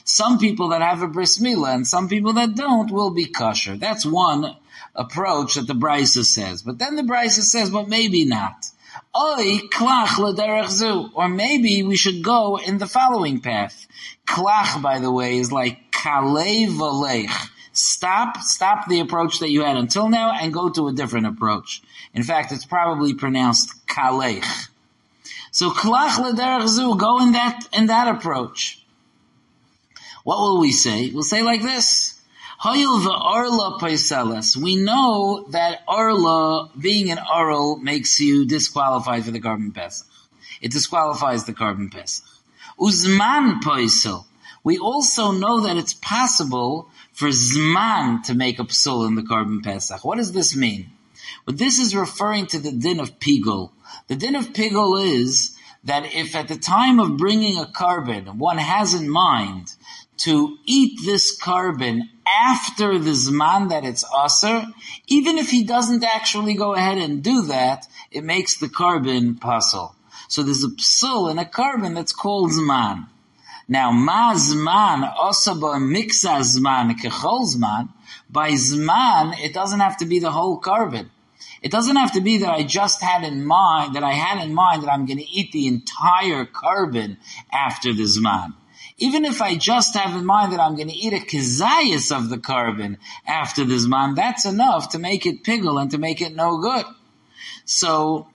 some 0.05 0.39
people 0.39 0.69
that 0.69 0.83
have 0.83 1.03
a 1.03 1.09
bris 1.09 1.41
and 1.41 1.85
some 1.85 2.09
people 2.09 2.35
that 2.35 2.55
don't 2.55 2.93
will 2.93 3.11
be 3.11 3.27
kosher. 3.27 3.77
That's 3.77 4.07
one 4.07 4.55
approach 4.95 5.55
that 5.55 5.67
the 5.67 5.75
Brisa 5.75 6.25
says. 6.25 6.63
But 6.63 6.79
then 6.79 6.97
the 6.97 7.03
Brisa 7.03 7.43
says, 7.43 7.71
but 7.71 7.89
maybe 7.89 8.25
not. 8.25 8.67
Oi, 9.17 9.61
klach 9.73 10.69
zu. 10.69 11.11
Or 11.15 11.29
maybe 11.29 11.83
we 11.83 11.97
should 11.97 12.23
go 12.23 12.57
in 12.59 12.79
the 12.79 12.87
following 12.87 13.41
path. 13.41 13.87
Klach, 14.27 14.81
by 14.83 14.99
the 14.99 15.11
way, 15.11 15.39
is 15.39 15.53
like 15.53 15.91
kalei. 15.91 17.29
Stop, 17.73 18.39
stop 18.39 18.89
the 18.89 19.01
approach 19.01 19.41
that 19.41 19.51
you 19.51 19.63
had 19.63 19.77
until 19.77 20.09
now 20.09 20.33
and 20.33 20.53
go 20.53 20.71
to 20.71 20.89
a 20.89 20.93
different 20.93 21.27
approach. 21.27 21.83
In 22.13 22.23
fact, 22.23 22.53
it's 22.53 22.65
probably 22.65 23.15
pronounced 23.15 23.87
kalech. 23.87 24.69
So 25.51 25.71
klach 25.71 26.69
zu, 26.69 26.97
go 26.97 27.23
in 27.23 27.33
that, 27.33 27.69
in 27.73 27.87
that 27.87 28.09
approach. 28.09 28.85
What 30.25 30.39
will 30.39 30.61
we 30.61 30.73
say? 30.73 31.11
We'll 31.11 31.23
say 31.23 31.43
like 31.43 31.63
this. 31.63 32.14
We 32.65 32.83
know 34.77 35.45
that 35.51 35.83
arla, 35.87 36.71
being 36.81 37.11
an 37.11 37.19
arl, 37.19 37.77
makes 37.77 38.19
you 38.21 38.47
disqualified 38.47 39.27
for 39.27 39.31
the 39.31 39.41
korban 39.41 39.75
pesach. 39.75 40.07
It 40.63 40.73
disqualifies 40.73 41.45
the 41.45 41.53
korban 41.53 41.93
pesach. 41.93 42.25
Uzman 42.81 43.61
paisel. 43.61 44.25
We 44.63 44.79
also 44.79 45.33
know 45.33 45.61
that 45.61 45.77
it's 45.77 45.93
possible 45.93 46.89
for 47.13 47.29
zman 47.29 48.23
to 48.23 48.35
make 48.35 48.59
a 48.59 48.65
psul 48.65 49.07
in 49.09 49.15
the 49.15 49.23
korban 49.23 49.63
pesach. 49.63 50.03
What 50.03 50.17
does 50.17 50.33
this 50.33 50.57
mean? 50.57 50.91
Well, 51.47 51.57
this 51.57 51.79
is 51.79 51.95
referring 51.95 52.47
to 52.47 52.59
the 52.59 52.73
din 52.73 52.99
of 52.99 53.19
pigul. 53.19 53.73
The 54.09 54.17
din 54.17 54.37
of 54.37 54.55
pigul 54.55 55.05
is 55.05 55.55
that 55.85 56.15
if 56.15 56.35
at 56.35 56.49
the 56.49 56.57
time 56.57 56.99
of 56.99 57.19
bringing 57.19 57.59
a 57.59 57.67
korban, 57.67 58.37
one 58.37 58.57
has 58.57 58.95
in 58.95 59.11
mind 59.11 59.75
to 60.19 60.59
eat 60.65 61.01
this 61.05 61.39
korban 61.39 62.03
after 62.27 62.99
the 62.99 63.11
zman 63.11 63.69
that 63.71 63.85
it's 63.85 64.05
aser, 64.25 64.67
even 65.07 65.39
if 65.39 65.51
he 65.51 65.65
doesn't 65.65 66.05
actually 66.05 66.55
go 66.55 66.75
ahead 66.75 66.99
and 66.99 67.23
do 67.23 67.43
that, 67.43 67.87
it 68.11 68.25
makes 68.25 68.59
the 68.59 68.69
korban 68.69 69.39
pasul. 69.39 69.95
So 70.29 70.43
there's 70.43 70.65
a 70.65 70.69
psul 70.69 71.31
in 71.31 71.39
a 71.39 71.45
korban 71.45 71.95
that's 71.95 72.13
called 72.13 72.51
zman. 72.51 73.09
Now, 73.69 73.93
ma 73.93 74.35
zman, 74.35 75.15
osaba 75.17 75.79
mixa 75.81 76.41
zman, 76.41 76.93
kechol 76.99 77.47
zman, 77.55 77.89
by 78.31 78.53
zman, 78.53 79.39
it 79.39 79.55
doesn't 79.55 79.81
have 79.81 79.97
to 79.99 80.07
be 80.07 80.19
the 80.19 80.31
whole 80.31 80.61
korban. 80.61 81.09
It 81.63 81.71
doesn't 81.71 81.97
have 81.97 82.13
to 82.13 82.21
be 82.21 82.39
that 82.39 82.51
I 82.51 82.63
just 82.63 83.03
had 83.03 83.25
in 83.25 83.45
mind, 83.45 83.95
that 83.97 84.05
I 84.05 84.13
had 84.13 84.45
in 84.45 84.53
mind 84.53 84.83
that 84.83 84.91
I'm 84.91 85.07
going 85.07 85.19
to 85.19 85.31
eat 85.31 85.51
the 85.53 85.67
entire 85.67 86.45
korban 86.45 87.17
after 87.51 87.95
the 87.95 88.03
zman. 88.03 88.53
Even 88.99 89.25
if 89.25 89.43
I 89.43 89.57
just 89.57 89.95
have 89.95 90.15
in 90.15 90.25
mind 90.25 90.53
that 90.53 90.61
I'm 90.61 90.77
going 90.77 90.89
to 90.89 90.95
eat 90.95 91.13
a 91.13 91.17
kazayas 91.19 92.17
of 92.17 92.29
the 92.29 92.39
korban 92.39 92.99
after 93.27 93.65
the 93.65 93.75
zman, 93.75 94.15
that's 94.15 94.45
enough 94.45 94.91
to 94.91 94.99
make 94.99 95.27
it 95.27 95.43
piggle 95.43 95.81
and 95.81 95.91
to 95.91 95.99
make 95.99 96.21
it 96.21 96.35
no 96.35 96.59
good. 96.59 96.85
So, 97.65 98.29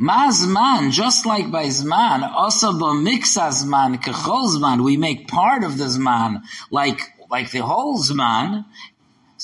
Mazman, 0.00 0.92
just 0.92 1.26
like 1.26 1.50
by 1.50 1.66
Zman, 1.66 2.30
also 2.30 2.72
b'miksa 2.72 3.52
Zman, 3.52 4.02
kechol 4.02 4.48
Zman, 4.48 4.82
we 4.82 4.96
make 4.96 5.28
part 5.28 5.62
of 5.62 5.78
the 5.78 5.84
Zman, 5.84 6.42
like, 6.70 7.00
like 7.30 7.50
the 7.50 7.60
whole 7.60 8.02
Zman, 8.02 8.64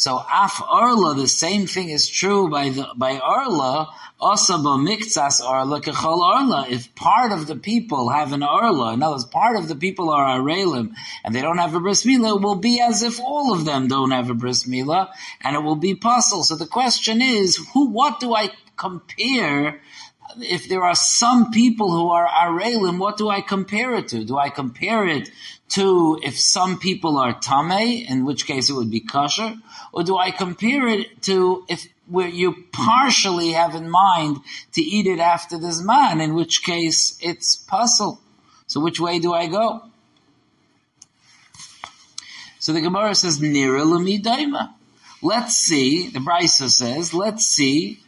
So 0.00 0.16
af 0.16 0.62
arla, 0.66 1.14
the 1.14 1.28
same 1.28 1.66
thing 1.66 1.90
is 1.90 2.09
true 2.09 2.49
by 2.49 2.71
the 2.71 2.88
by 2.97 3.19
arla. 3.19 3.92
Also 4.19 4.57
miktsas 4.57 5.42
arla 5.45 5.83
kechol 5.83 6.23
arla. 6.23 6.66
If 6.71 6.95
part 6.95 7.33
of 7.33 7.47
the 7.47 7.57
people 7.57 8.09
have 8.09 8.33
an 8.33 8.42
arla, 8.42 8.95
in 8.95 9.02
other 9.02 9.16
words, 9.16 9.26
part 9.26 9.57
of 9.57 9.69
the 9.69 9.76
people 9.76 10.09
are 10.09 10.40
arelim, 10.40 10.95
and 11.23 11.35
they 11.35 11.42
don't 11.42 11.59
have 11.59 11.75
a 11.75 11.80
bris 11.80 12.07
milah, 12.07 12.37
it 12.37 12.42
will 12.42 12.54
be 12.54 12.80
as 12.80 13.02
if 13.02 13.21
all 13.21 13.52
of 13.52 13.66
them 13.66 13.88
don't 13.88 14.12
have 14.12 14.30
a 14.30 14.35
bris 14.35 14.64
milah, 14.64 15.11
and 15.42 15.54
it 15.54 15.62
will 15.62 15.76
be 15.76 15.95
pasul. 15.95 16.45
So 16.45 16.57
the 16.57 16.66
question 16.66 17.21
is, 17.21 17.59
who? 17.75 17.90
What 17.90 18.21
do 18.21 18.35
I 18.35 18.52
compare? 18.78 19.83
If 20.39 20.69
there 20.69 20.83
are 20.83 20.95
some 20.95 21.51
people 21.51 21.91
who 21.91 22.11
are 22.11 22.27
arelim, 22.27 22.99
what 22.99 23.17
do 23.17 23.29
I 23.29 23.41
compare 23.41 23.95
it 23.95 24.09
to? 24.09 24.25
Do 24.25 24.39
I 24.39 24.51
compare 24.51 25.07
it 25.07 25.31
to 25.71 26.19
if 26.23 26.39
some 26.39 26.79
people 26.79 27.17
are 27.19 27.33
tame, 27.33 28.07
in 28.09 28.25
which 28.25 28.47
case 28.47 28.71
it 28.71 28.75
would 28.75 28.91
be 28.91 29.01
kosher, 29.01 29.55
or 29.93 30.03
do 30.03 30.17
I 30.17 30.31
compare 30.31 30.89
it 30.89 31.23
to 31.23 31.65
if 31.69 31.89
where 32.07 32.29
you 32.29 32.65
partially 32.73 33.53
have 33.53 33.75
in 33.77 33.89
mind 33.89 34.39
to 34.73 34.83
eat 34.83 35.07
it 35.07 35.21
after 35.21 35.59
this 35.59 35.81
man, 35.81 36.21
in 36.21 36.35
which 36.35 36.65
case 36.65 37.17
it's 37.21 37.55
pasul. 37.57 38.21
So 38.67 38.81
which 38.81 38.99
way 38.99 39.21
do 39.21 39.33
I 39.33 39.47
go? 39.47 39.83
So 42.59 42.73
the 42.73 42.81
Gemara 42.81 43.15
says, 43.15 43.39
Nira 43.39 43.85
daima. 44.21 44.75
Let's 45.23 45.57
see, 45.57 46.09
the 46.09 46.19
Brisa 46.19 46.69
says, 46.69 47.15
let's 47.15 47.47
see 47.47 48.01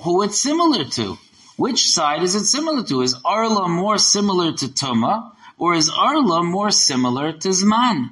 who 0.00 0.22
it's 0.22 0.38
similar 0.38 0.84
to. 0.84 1.18
Which 1.58 1.90
side 1.90 2.22
is 2.22 2.36
it 2.36 2.44
similar 2.44 2.84
to? 2.84 3.02
Is 3.02 3.16
Arla 3.24 3.68
more 3.68 3.98
similar 3.98 4.52
to 4.52 4.66
Tuma, 4.68 5.32
or 5.58 5.74
is 5.74 5.90
Arla 5.90 6.44
more 6.44 6.70
similar 6.70 7.32
to 7.32 7.48
Zman? 7.48 8.10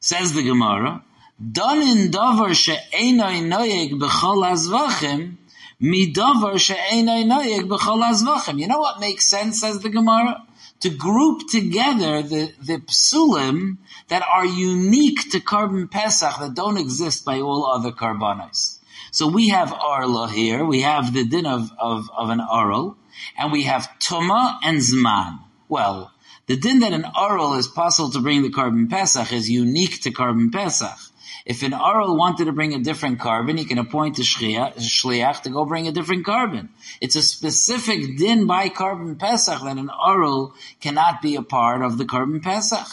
Says 0.00 0.34
the 0.34 0.42
Gemara, 0.42 1.02
Danin 1.42 2.10
davar 2.10 2.54
she'enoi 2.54 3.40
noyeg 3.52 3.98
b'chol 3.98 4.44
azvachim, 4.52 5.36
midavar 5.80 6.58
she'enoi 6.58 7.24
noyeg 7.24 7.70
b'chol 7.70 8.02
azvachim. 8.12 8.58
You 8.58 8.68
know 8.68 8.80
what 8.80 9.00
makes 9.00 9.24
sense, 9.24 9.58
says 9.58 9.78
the 9.78 9.88
Gemara? 9.88 10.46
To 10.80 10.90
group 10.90 11.48
together 11.48 12.22
the, 12.22 12.52
the 12.60 12.78
psulim 12.80 13.78
that 14.08 14.22
are 14.30 14.44
unique 14.44 15.30
to 15.30 15.40
korban 15.40 15.90
Pesach 15.90 16.38
that 16.38 16.52
don't 16.52 16.76
exist 16.76 17.24
by 17.24 17.40
all 17.40 17.64
other 17.64 17.92
karbanos. 17.92 18.78
So 19.12 19.28
we 19.28 19.50
have 19.50 19.74
Arla 19.74 20.30
here, 20.30 20.64
we 20.64 20.80
have 20.80 21.12
the 21.12 21.26
din 21.26 21.44
of, 21.44 21.70
of, 21.78 22.08
of 22.16 22.30
an 22.30 22.40
Arl, 22.40 22.96
and 23.36 23.52
we 23.52 23.64
have 23.64 23.86
Tuma 24.00 24.56
and 24.64 24.78
Zman. 24.78 25.38
Well, 25.68 26.10
the 26.46 26.56
din 26.56 26.80
that 26.80 26.94
an 26.94 27.04
Arl 27.04 27.52
is 27.54 27.68
possible 27.68 28.10
to 28.12 28.22
bring 28.22 28.40
the 28.40 28.48
Korban 28.48 28.88
Pesach 28.88 29.30
is 29.30 29.50
unique 29.50 30.00
to 30.00 30.12
Korban 30.12 30.50
Pesach. 30.50 30.96
If 31.44 31.62
an 31.62 31.74
Arl 31.74 32.16
wanted 32.16 32.46
to 32.46 32.52
bring 32.52 32.72
a 32.72 32.78
different 32.78 33.18
korban, 33.18 33.58
he 33.58 33.66
can 33.66 33.78
appoint 33.78 34.18
a 34.18 34.22
shliach 34.22 35.42
to 35.42 35.50
go 35.50 35.66
bring 35.66 35.88
a 35.88 35.92
different 35.92 36.24
korban. 36.24 36.70
It's 37.02 37.16
a 37.16 37.22
specific 37.22 38.16
din 38.16 38.46
by 38.46 38.70
Korban 38.70 39.18
Pesach 39.18 39.60
that 39.60 39.76
an 39.76 39.90
Arl 39.90 40.54
cannot 40.80 41.20
be 41.20 41.34
a 41.34 41.42
part 41.42 41.82
of 41.82 41.98
the 41.98 42.06
Korban 42.06 42.42
Pesach. 42.42 42.86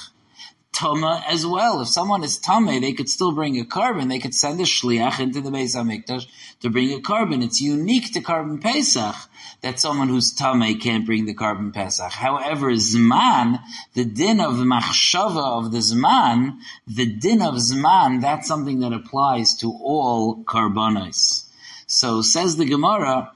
Tuma 0.74 1.24
as 1.28 1.46
well. 1.46 1.82
If 1.82 1.88
someone 1.88 2.24
is 2.24 2.38
Tame, 2.38 2.80
they 2.80 2.94
could 2.94 3.10
still 3.10 3.32
bring 3.32 3.60
a 3.60 3.66
korban. 3.66 4.08
They 4.08 4.20
could 4.20 4.36
send 4.36 4.60
a 4.60 4.64
shliach 4.64 5.20
into 5.20 5.42
the 5.42 5.50
Beis 5.50 5.76
Hamikdash 5.76 6.28
to 6.62 6.70
bring 6.70 6.94
a 6.94 7.00
korban. 7.00 7.44
It's 7.44 7.60
unique 7.60 8.14
to 8.14 8.22
korban 8.22 8.62
Pesach 8.62 9.16
that 9.62 9.80
someone 9.80 10.08
who's 10.08 10.32
Tame 10.32 10.80
can't 10.80 11.06
bring 11.06 11.26
the 11.26 11.34
korban 11.34 11.74
Pesach. 11.74 12.12
However, 12.12 12.72
Zman, 12.74 13.60
the 13.94 14.06
din 14.06 14.40
of 14.40 14.58
the 14.58 14.64
machshava 14.64 15.58
of 15.58 15.72
the 15.72 15.80
Zman, 15.80 16.60
the 16.88 17.06
din 17.06 17.42
of 17.42 17.56
Zman, 17.56 18.22
that's 18.22 18.48
something 18.48 18.80
that 18.80 18.94
applies 18.94 19.56
to 19.58 19.72
all 19.72 20.44
karbanos. 20.44 21.46
So 21.88 22.22
says 22.22 22.56
the 22.56 22.66
Gemara, 22.66 23.32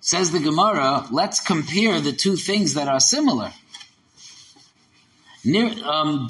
says 0.00 0.30
the 0.30 0.40
Gemara, 0.40 1.06
let's 1.10 1.40
compare 1.40 2.00
the 2.00 2.12
two 2.12 2.36
things 2.36 2.74
that 2.74 2.88
are 2.88 3.00
similar. 3.00 3.52
Um, 5.44 6.28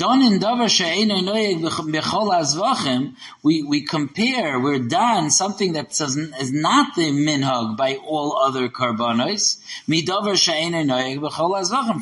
we 3.43 3.63
we 3.63 3.83
compare 3.83 4.59
we're 4.59 4.79
done 4.79 5.31
something 5.31 5.75
that 5.75 5.91
is 5.91 6.17
not 6.17 6.41
is 6.41 6.51
not 6.51 6.97
the 6.97 7.11
minhag 7.11 7.77
by 7.77 7.97
all 7.97 8.39
other 8.39 8.71
karbanos 8.71 9.59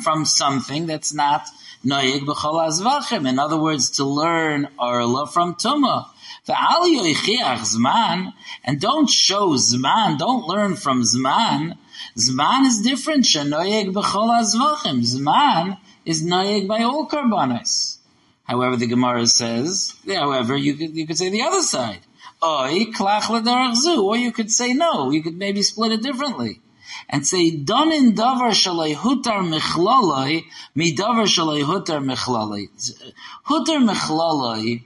from 0.03 0.23
something 0.23 0.85
that's 0.85 1.13
not 1.13 1.49
noyeg 1.85 2.21
azvachim. 2.21 3.27
In 3.27 3.39
other 3.39 3.57
words, 3.57 3.89
to 3.97 4.05
learn 4.05 4.69
arla 4.79 5.27
from 5.27 5.55
tuma. 5.55 6.05
Zman, 6.47 8.33
and 8.63 8.79
don't 8.79 9.09
show 9.09 9.49
Zman, 9.55 10.17
don't 10.17 10.47
learn 10.47 10.77
from 10.77 11.01
Zman. 11.03 11.77
Zman 12.17 12.65
is 12.65 12.81
different. 12.81 13.25
Shanoyeg 13.25 13.91
b'chol 13.91 14.31
azvachim. 14.41 15.01
Zman 15.01 15.77
is 16.05 16.23
nayeg 16.23 16.67
by 16.67 16.83
all 16.83 17.07
karbanos. 17.07 17.97
However, 18.43 18.75
the 18.75 18.87
Gemara 18.87 19.27
says, 19.27 19.95
however, 20.07 20.57
you 20.57 20.75
could, 20.75 20.95
you 20.95 21.07
could 21.07 21.17
say 21.17 21.29
the 21.29 21.43
other 21.43 21.61
side. 21.61 22.01
Oy, 22.43 22.85
klach 22.93 23.29
or 23.97 24.17
you 24.17 24.31
could 24.31 24.51
say 24.51 24.73
no, 24.73 25.11
you 25.11 25.21
could 25.21 25.37
maybe 25.37 25.61
split 25.61 25.91
it 25.91 26.01
differently. 26.01 26.59
And 27.07 27.25
say, 27.25 27.51
donin 27.51 28.15
davar 28.15 28.51
shalai 28.51 28.95
hutar 28.95 29.41
mechlalai, 29.47 30.43
mi 30.75 30.95
davar 30.95 31.25
shalai 31.25 31.63
hutar 31.63 32.03
mechlalai. 32.03 32.67
Hutar 33.45 33.87
mechlalai, 33.87 34.83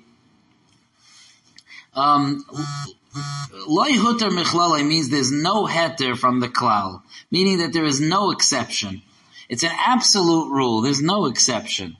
um, 1.93 2.43
Loi 3.67 3.91
hutar 3.93 4.87
means 4.87 5.09
there's 5.09 5.31
no 5.31 5.65
heter 5.65 6.17
from 6.17 6.41
the 6.41 6.49
klal, 6.49 7.01
meaning 7.31 7.59
that 7.59 7.71
there 7.71 7.85
is 7.85 8.01
no 8.01 8.31
exception. 8.31 9.01
It's 9.49 9.63
an 9.63 9.71
absolute 9.73 10.51
rule. 10.51 10.81
There's 10.81 11.01
no 11.01 11.25
exception. 11.25 11.97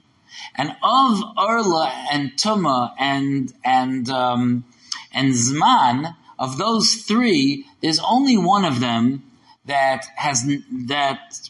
And 0.55 0.71
of 0.84 1.23
Arla 1.38 1.88
and 2.12 2.31
Tuma 2.34 2.93
and 2.97 3.53
and 3.63 4.10
um, 4.10 4.65
and 5.12 5.34
Zman, 5.34 6.15
of 6.39 6.58
those 6.58 6.95
three, 6.95 7.65
there's 7.81 7.99
only 7.99 8.38
one 8.38 8.65
of 8.65 8.79
them 8.79 9.23
that 9.65 10.05
has 10.15 10.43
that 10.88 11.49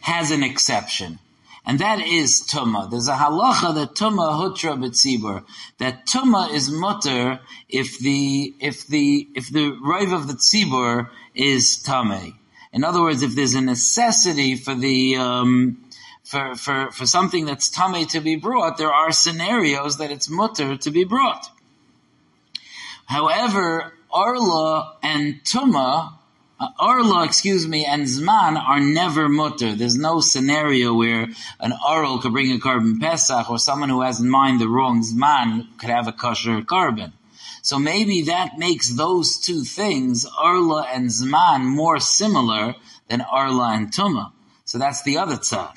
has 0.00 0.30
an 0.30 0.42
exception. 0.42 1.18
And 1.64 1.78
that 1.78 2.00
is 2.00 2.42
Tuma. 2.42 2.90
There's 2.90 3.08
a 3.08 3.14
halacha 3.14 3.74
that 3.76 3.94
Tuma 3.94 4.32
hutra 4.32 4.76
betzibur. 4.76 5.44
That 5.78 6.06
Tuma 6.06 6.52
is 6.52 6.70
mutter 6.70 7.38
if 7.68 7.98
the, 8.00 8.52
if 8.58 8.86
the, 8.88 9.28
if 9.36 9.48
the 9.48 9.70
rive 9.80 10.12
of 10.12 10.26
the 10.26 10.34
tzibur 10.34 11.08
is 11.34 11.80
Tameh. 11.86 12.34
In 12.72 12.84
other 12.84 13.02
words, 13.02 13.22
if 13.22 13.34
there's 13.34 13.54
a 13.54 13.60
necessity 13.60 14.56
for 14.56 14.74
the 14.74 15.16
um, 15.16 15.84
for, 16.24 16.54
for, 16.54 16.90
for 16.92 17.04
something 17.04 17.44
that's 17.44 17.68
tummy 17.68 18.06
to 18.06 18.20
be 18.20 18.36
brought, 18.36 18.78
there 18.78 18.92
are 18.92 19.12
scenarios 19.12 19.98
that 19.98 20.10
it's 20.10 20.30
mutter 20.30 20.76
to 20.78 20.90
be 20.90 21.04
brought. 21.04 21.46
However, 23.04 23.92
Arla 24.10 24.96
and 25.02 25.42
Tuma, 25.44 26.14
uh, 26.58 26.68
Arla, 26.78 27.24
excuse 27.24 27.66
me, 27.66 27.84
and 27.84 28.04
Zman 28.04 28.56
are 28.56 28.80
never 28.80 29.28
mutter. 29.28 29.74
There's 29.74 29.96
no 29.96 30.20
scenario 30.20 30.94
where 30.94 31.28
an 31.60 31.72
Arl 31.86 32.18
could 32.20 32.32
bring 32.32 32.52
a 32.52 32.58
korban 32.58 33.00
Pesach 33.00 33.50
or 33.50 33.58
someone 33.58 33.90
who 33.90 34.00
has 34.00 34.20
in 34.20 34.30
mind 34.30 34.60
the 34.60 34.68
wrong 34.68 35.02
Zman 35.02 35.66
could 35.78 35.90
have 35.90 36.08
a 36.08 36.12
kosher 36.12 36.62
korban. 36.62 37.12
So 37.62 37.78
maybe 37.78 38.22
that 38.22 38.58
makes 38.58 38.88
those 38.90 39.38
two 39.38 39.62
things, 39.62 40.26
Arla 40.38 40.82
and 40.92 41.08
Zman, 41.08 41.64
more 41.64 42.00
similar 42.00 42.74
than 43.08 43.20
Arla 43.20 43.74
and 43.74 43.92
Tuma. 43.92 44.32
So 44.64 44.78
that's 44.78 45.02
the 45.04 45.18
other 45.18 45.36
tzad. 45.36 45.76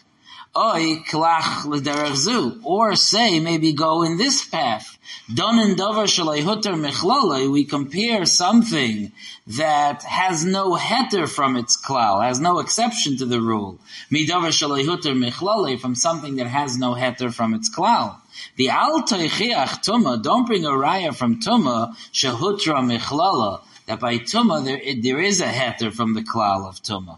Oy 0.57 1.03
klach 1.09 1.65
l'derech 1.65 2.61
Or 2.63 2.95
say, 2.95 3.39
maybe 3.39 3.73
go 3.73 4.03
in 4.03 4.17
this 4.17 4.47
path. 4.47 4.97
Don 5.33 5.59
and 5.59 5.77
davar 5.77 6.05
shalai 6.05 6.41
hutter 6.43 7.51
we 7.51 7.65
compare 7.65 8.25
something 8.25 9.11
that 9.47 10.01
has 10.03 10.45
no 10.45 10.75
heter 10.75 11.27
from 11.27 11.57
its 11.57 11.75
klal, 11.79 12.25
has 12.25 12.39
no 12.39 12.59
exception 12.59 13.17
to 13.17 13.25
the 13.25 13.41
rule. 13.41 13.79
Mi 14.09 14.25
davar 14.25 14.49
shalai 14.49 14.85
hutter 14.87 15.77
from 15.77 15.93
something 15.93 16.37
that 16.37 16.47
has 16.47 16.77
no 16.77 16.93
heter 16.93 17.33
from 17.33 17.53
its 17.53 17.69
klal. 17.69 18.21
The 18.55 18.69
al 18.69 18.93
alta 18.93 19.15
tuma, 19.15 20.21
don't 20.21 20.45
bring 20.45 20.65
a 20.65 20.69
raya 20.69 21.15
from 21.15 21.41
tuma, 21.41 21.95
shehutra 22.11 22.79
michlala, 22.81 23.61
that 23.85 23.99
by 23.99 24.17
tuma 24.17 24.63
there, 24.63 24.81
there 25.01 25.19
is 25.19 25.41
a 25.41 25.47
heter 25.47 25.93
from 25.93 26.13
the 26.13 26.21
klal 26.21 26.67
of 26.67 26.81
tuma. 26.81 27.17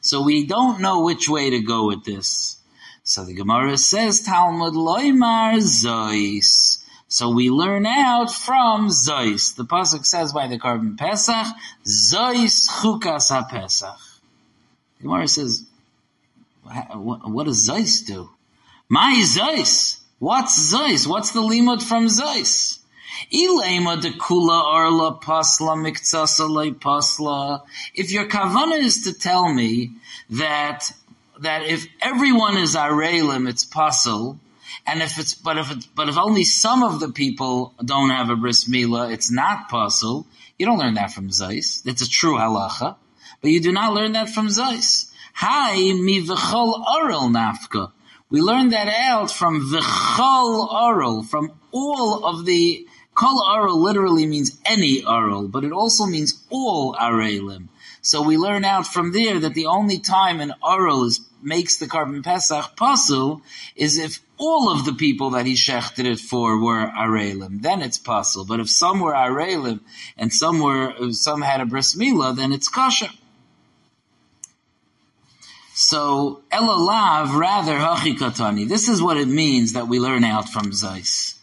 So 0.00 0.22
we 0.22 0.46
don't 0.46 0.80
know 0.80 1.02
which 1.02 1.28
way 1.28 1.50
to 1.50 1.60
go 1.60 1.86
with 1.86 2.04
this. 2.04 2.58
So 3.04 3.24
the 3.24 3.34
Gemara 3.34 3.76
says 3.78 4.22
Talmud 4.22 4.74
loymar 4.74 5.56
zois. 5.58 6.82
So 7.08 7.30
we 7.30 7.48
learn 7.48 7.86
out 7.86 8.32
from 8.32 8.88
zois. 8.88 9.54
The 9.54 9.64
pasuk 9.64 10.04
says 10.04 10.32
by 10.32 10.46
the 10.48 10.58
korban 10.58 10.98
pesach, 10.98 11.46
zois 11.84 12.68
chukas 12.68 13.28
ha-pesach. 13.28 13.98
The 14.98 15.02
Gemara 15.02 15.28
says, 15.28 15.66
what 16.64 17.44
does 17.44 17.68
zois 17.68 18.06
do? 18.06 18.30
My 18.88 19.22
zois. 19.24 20.00
What's 20.24 20.72
zois? 20.72 21.06
What's 21.06 21.32
the 21.32 21.42
limud 21.42 21.82
from 21.82 22.06
zois? 22.06 22.78
Ilema 23.30 24.00
de 24.00 24.12
kula 24.12 24.58
arla 24.72 25.16
pasla 25.16 25.76
miktsasa 25.76 26.48
pasla. 26.76 27.60
If 27.94 28.10
your 28.10 28.26
kavana 28.26 28.78
is 28.78 29.04
to 29.04 29.12
tell 29.12 29.52
me 29.52 29.90
that 30.30 30.90
that 31.40 31.66
if 31.66 31.86
everyone 32.00 32.56
is 32.56 32.74
arelim, 32.74 33.46
it's 33.50 33.66
pasul, 33.66 34.38
and 34.86 35.02
if 35.02 35.18
it's 35.18 35.34
but 35.34 35.58
if 35.58 35.70
it's, 35.70 35.84
but 35.88 36.08
if 36.08 36.16
only 36.16 36.44
some 36.44 36.82
of 36.82 37.00
the 37.00 37.10
people 37.10 37.74
don't 37.84 38.08
have 38.08 38.30
a 38.30 38.36
bris 38.36 38.66
mila, 38.66 39.10
it's 39.10 39.30
not 39.30 39.68
pasul. 39.68 40.24
You 40.58 40.64
don't 40.64 40.78
learn 40.78 40.94
that 40.94 41.12
from 41.12 41.28
zois. 41.28 41.86
It's 41.86 42.00
a 42.00 42.08
true 42.08 42.38
halacha, 42.38 42.96
but 43.42 43.50
you 43.50 43.60
do 43.60 43.72
not 43.72 43.92
learn 43.92 44.12
that 44.12 44.30
from 44.30 44.46
zois. 44.46 45.12
Hi 45.34 45.74
mi 45.92 46.22
v'chol 46.22 46.82
oral 46.82 47.28
nafka. 47.28 47.92
We 48.34 48.40
learn 48.40 48.70
that 48.70 48.88
out 48.88 49.30
from 49.30 49.70
v'chol 49.70 50.66
oral, 50.68 51.22
from 51.22 51.52
all 51.70 52.26
of 52.26 52.44
the 52.44 52.84
Kol 53.14 53.48
aral 53.48 53.80
literally 53.80 54.26
means 54.26 54.58
any 54.64 55.06
aral, 55.06 55.46
but 55.46 55.62
it 55.62 55.70
also 55.70 56.04
means 56.04 56.44
all 56.50 56.96
arelim. 56.96 57.68
So 58.02 58.22
we 58.22 58.36
learn 58.36 58.64
out 58.64 58.88
from 58.88 59.12
there 59.12 59.38
that 59.38 59.54
the 59.54 59.66
only 59.66 60.00
time 60.00 60.40
an 60.40 60.52
aral 60.66 61.04
is, 61.04 61.20
makes 61.44 61.76
the 61.76 61.86
korban 61.86 62.24
pesach 62.24 62.74
pasul 62.76 63.40
is 63.76 63.98
if 63.98 64.18
all 64.36 64.68
of 64.68 64.84
the 64.84 64.94
people 64.94 65.30
that 65.30 65.46
he 65.46 65.54
shechted 65.54 66.04
it 66.04 66.18
for 66.18 66.58
were 66.58 66.90
arelim. 66.90 67.62
Then 67.62 67.82
it's 67.82 67.98
pasul. 67.98 68.44
But 68.44 68.58
if 68.58 68.68
some 68.68 68.98
were 68.98 69.14
arelim 69.14 69.78
and 70.18 70.32
some 70.32 70.58
were 70.58 71.12
some 71.12 71.42
had 71.42 71.60
a 71.60 71.66
bris 71.66 71.94
milah, 71.94 72.34
then 72.34 72.52
it's 72.52 72.68
kosher. 72.68 73.10
So 75.76 76.42
elalav 76.52 77.36
rather 77.36 77.76
hachikatani. 77.76 78.68
This 78.68 78.88
is 78.88 79.02
what 79.02 79.16
it 79.16 79.26
means 79.26 79.72
that 79.72 79.88
we 79.88 79.98
learn 79.98 80.22
out 80.22 80.48
from 80.48 80.70
zois. 80.70 81.36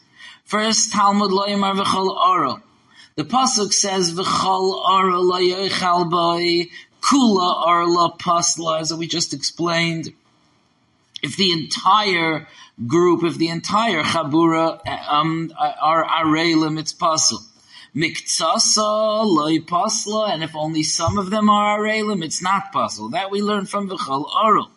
First, 0.46 0.94
Talmud 0.94 1.32
loyimar 1.32 1.78
v'chol 1.78 2.16
oro. 2.16 2.62
The 3.18 3.26
pasuk 3.26 3.74
says 3.74 4.14
v'chol 4.14 4.86
oro 4.88 5.22
loyoichal 5.22 6.10
boy 6.10 6.70
kula 7.02 7.68
orla 7.68 8.14
pasla, 8.18 8.80
as 8.80 8.94
we 8.94 9.06
just 9.06 9.34
explained. 9.34 10.14
If 11.22 11.36
the 11.36 11.52
entire 11.52 12.48
group, 12.88 13.26
if 13.26 13.38
the 13.38 13.50
entire 13.50 14.02
chabura 14.02 14.80
um, 15.10 15.52
are 15.58 16.06
arelim, 16.06 16.80
it's 16.80 16.94
pasul. 16.94 17.40
Miktsasa 17.96 19.26
loy 19.26 19.60
pasla, 19.60 20.30
and 20.30 20.44
if 20.44 20.56
only 20.56 20.84
some 20.84 21.18
of 21.18 21.30
them 21.30 21.50
are 21.50 21.80
arelim, 21.80 22.24
it's 22.24 22.42
not 22.42 22.72
pasul. 22.72 23.10
That 23.12 23.32
we 23.32 23.42
learn 23.42 23.66
from 23.66 23.90
v'chol 23.90 24.26
oro. 24.34 24.68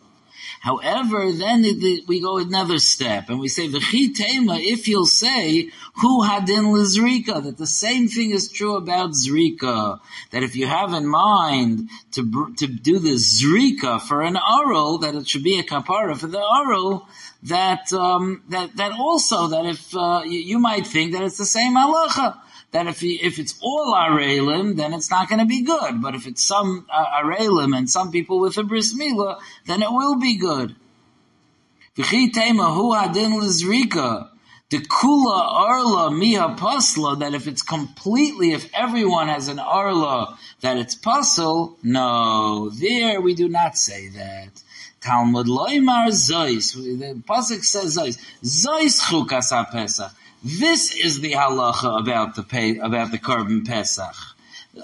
However, 0.59 1.31
then 1.31 1.61
we 2.07 2.19
go 2.19 2.37
another 2.37 2.79
step 2.79 3.29
and 3.29 3.39
we 3.39 3.47
say, 3.47 3.67
V'chi 3.67 4.13
tema, 4.15 4.57
if 4.57 4.87
you'll 4.87 5.05
say, 5.05 5.69
who 6.01 6.23
hadin 6.23 6.73
lizrika, 6.73 7.43
that 7.43 7.57
the 7.57 7.67
same 7.67 8.07
thing 8.07 8.31
is 8.31 8.51
true 8.51 8.75
about 8.75 9.11
zrika, 9.11 9.99
that 10.31 10.43
if 10.43 10.55
you 10.55 10.65
have 10.65 10.93
in 10.93 11.05
mind 11.05 11.89
to, 12.13 12.53
to 12.57 12.67
do 12.67 12.97
the 12.97 13.13
zrika 13.13 14.01
for 14.01 14.23
an 14.23 14.37
oral, 14.37 14.97
that 14.97 15.13
it 15.13 15.29
should 15.29 15.43
be 15.43 15.59
a 15.59 15.63
kapara 15.63 16.17
for 16.17 16.27
the 16.27 16.41
oral, 16.41 17.07
that, 17.43 17.93
um, 17.93 18.41
that, 18.49 18.75
that 18.75 18.91
also, 18.91 19.47
that 19.49 19.65
if, 19.67 19.95
uh, 19.95 20.23
you, 20.25 20.39
you 20.39 20.59
might 20.59 20.87
think 20.87 21.13
that 21.13 21.21
it's 21.21 21.37
the 21.37 21.45
same 21.45 21.75
halacha 21.75 22.39
that 22.75 22.87
if 22.87 22.99
he, 22.99 23.13
if 23.23 23.39
it's 23.39 23.57
all 23.61 23.93
arelim, 23.95 24.75
then 24.75 24.93
it's 24.93 25.09
not 25.09 25.29
going 25.29 25.39
to 25.39 25.45
be 25.45 25.61
good. 25.61 26.01
But 26.01 26.13
if 26.13 26.27
it's 26.27 26.43
some 26.43 26.85
uh, 26.91 27.05
arelim 27.23 27.73
and 27.73 27.89
some 27.89 28.11
people 28.11 28.41
with 28.41 28.57
a 28.57 28.63
bris 28.63 28.93
milah, 28.93 29.39
then 29.65 29.81
it 29.81 29.89
will 29.89 30.17
be 30.17 30.35
good. 30.37 30.75
The 31.95 32.03
kula 34.79 35.39
arla 35.69 36.09
miha 36.11 36.57
pasla, 36.57 37.17
that 37.19 37.33
if 37.33 37.47
it's 37.47 37.61
completely, 37.61 38.51
if 38.51 38.69
everyone 38.73 39.29
has 39.29 39.47
an 39.47 39.59
arla, 39.59 40.37
that 40.59 40.75
it's 40.75 40.95
pasul, 40.95 41.77
no, 41.81 42.69
there 42.71 43.21
we 43.21 43.35
do 43.35 43.47
not 43.47 43.77
say 43.77 44.09
that. 44.09 44.49
Talmud 44.99 45.47
loimar 45.47 46.09
zois, 46.09 46.73
the 46.73 47.21
pasuk 47.21 47.63
says 47.63 47.95
zois, 47.95 48.19
zois 48.43 48.99
chukas 49.01 49.51
ha-pesach. 49.51 50.11
This 50.45 50.93
is 50.93 51.21
the 51.21 51.31
halacha 51.31 51.99
about 51.99 52.35
the 52.35 52.43
pay, 52.43 52.77
about 52.77 53.09
the 53.09 53.17
korban 53.17 53.65
pesach. 53.65 54.13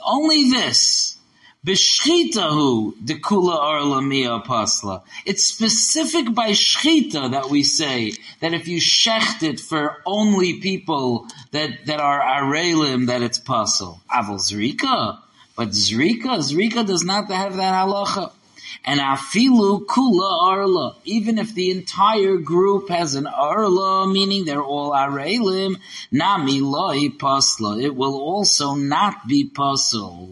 Only 0.04 0.50
this. 0.50 1.19
B'shchitahu 1.63 2.93
dekula 3.06 3.60
arla 3.60 4.02
pasla. 4.41 5.04
It's 5.24 5.43
specific 5.43 6.34
by 6.34 6.50
shchita 6.50 7.34
that 7.34 7.52
we 7.52 7.62
say 7.62 8.13
that 8.39 8.56
if 8.56 8.67
you 8.67 8.80
shecht 8.80 9.43
it 9.43 9.60
for 9.60 9.97
only 10.04 10.60
people 10.60 11.28
that, 11.52 11.86
that 11.86 12.00
are 12.00 12.19
arelim, 12.19 13.06
that 13.06 13.21
it's 13.21 13.38
pasul. 13.38 14.00
Aval 14.10 14.39
zrika. 14.39 15.19
But 15.56 15.69
zrika, 15.69 16.39
zrika 16.39 16.88
does 16.88 17.04
not 17.04 17.30
have 17.30 17.58
that 17.58 17.76
halacha. 17.76 18.32
And 18.84 18.99
afilu 18.99 19.86
kula 19.86 20.43
arla. 20.43 20.95
Even 21.05 21.38
if 21.38 21.53
the 21.53 21.71
entire 21.71 22.38
group 22.38 22.89
has 22.89 23.15
an 23.15 23.27
arla, 23.27 24.07
meaning 24.07 24.45
they're 24.45 24.63
all 24.63 24.91
arelim, 24.91 25.77
nami 26.12 26.62
loi 26.62 27.10
pasla. 27.10 27.81
It 27.81 27.95
will 27.95 28.15
also 28.15 28.75
not 28.75 29.27
be 29.27 29.49
pasul. 29.49 30.29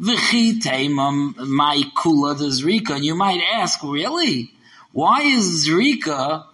V'chi 0.00 0.92
my 0.92 1.82
kula 1.96 2.34
zrika. 2.36 3.02
You 3.02 3.14
might 3.14 3.42
ask, 3.54 3.82
really? 3.82 4.52
Why 4.92 5.22
is 5.22 5.66
zrika 5.66 6.44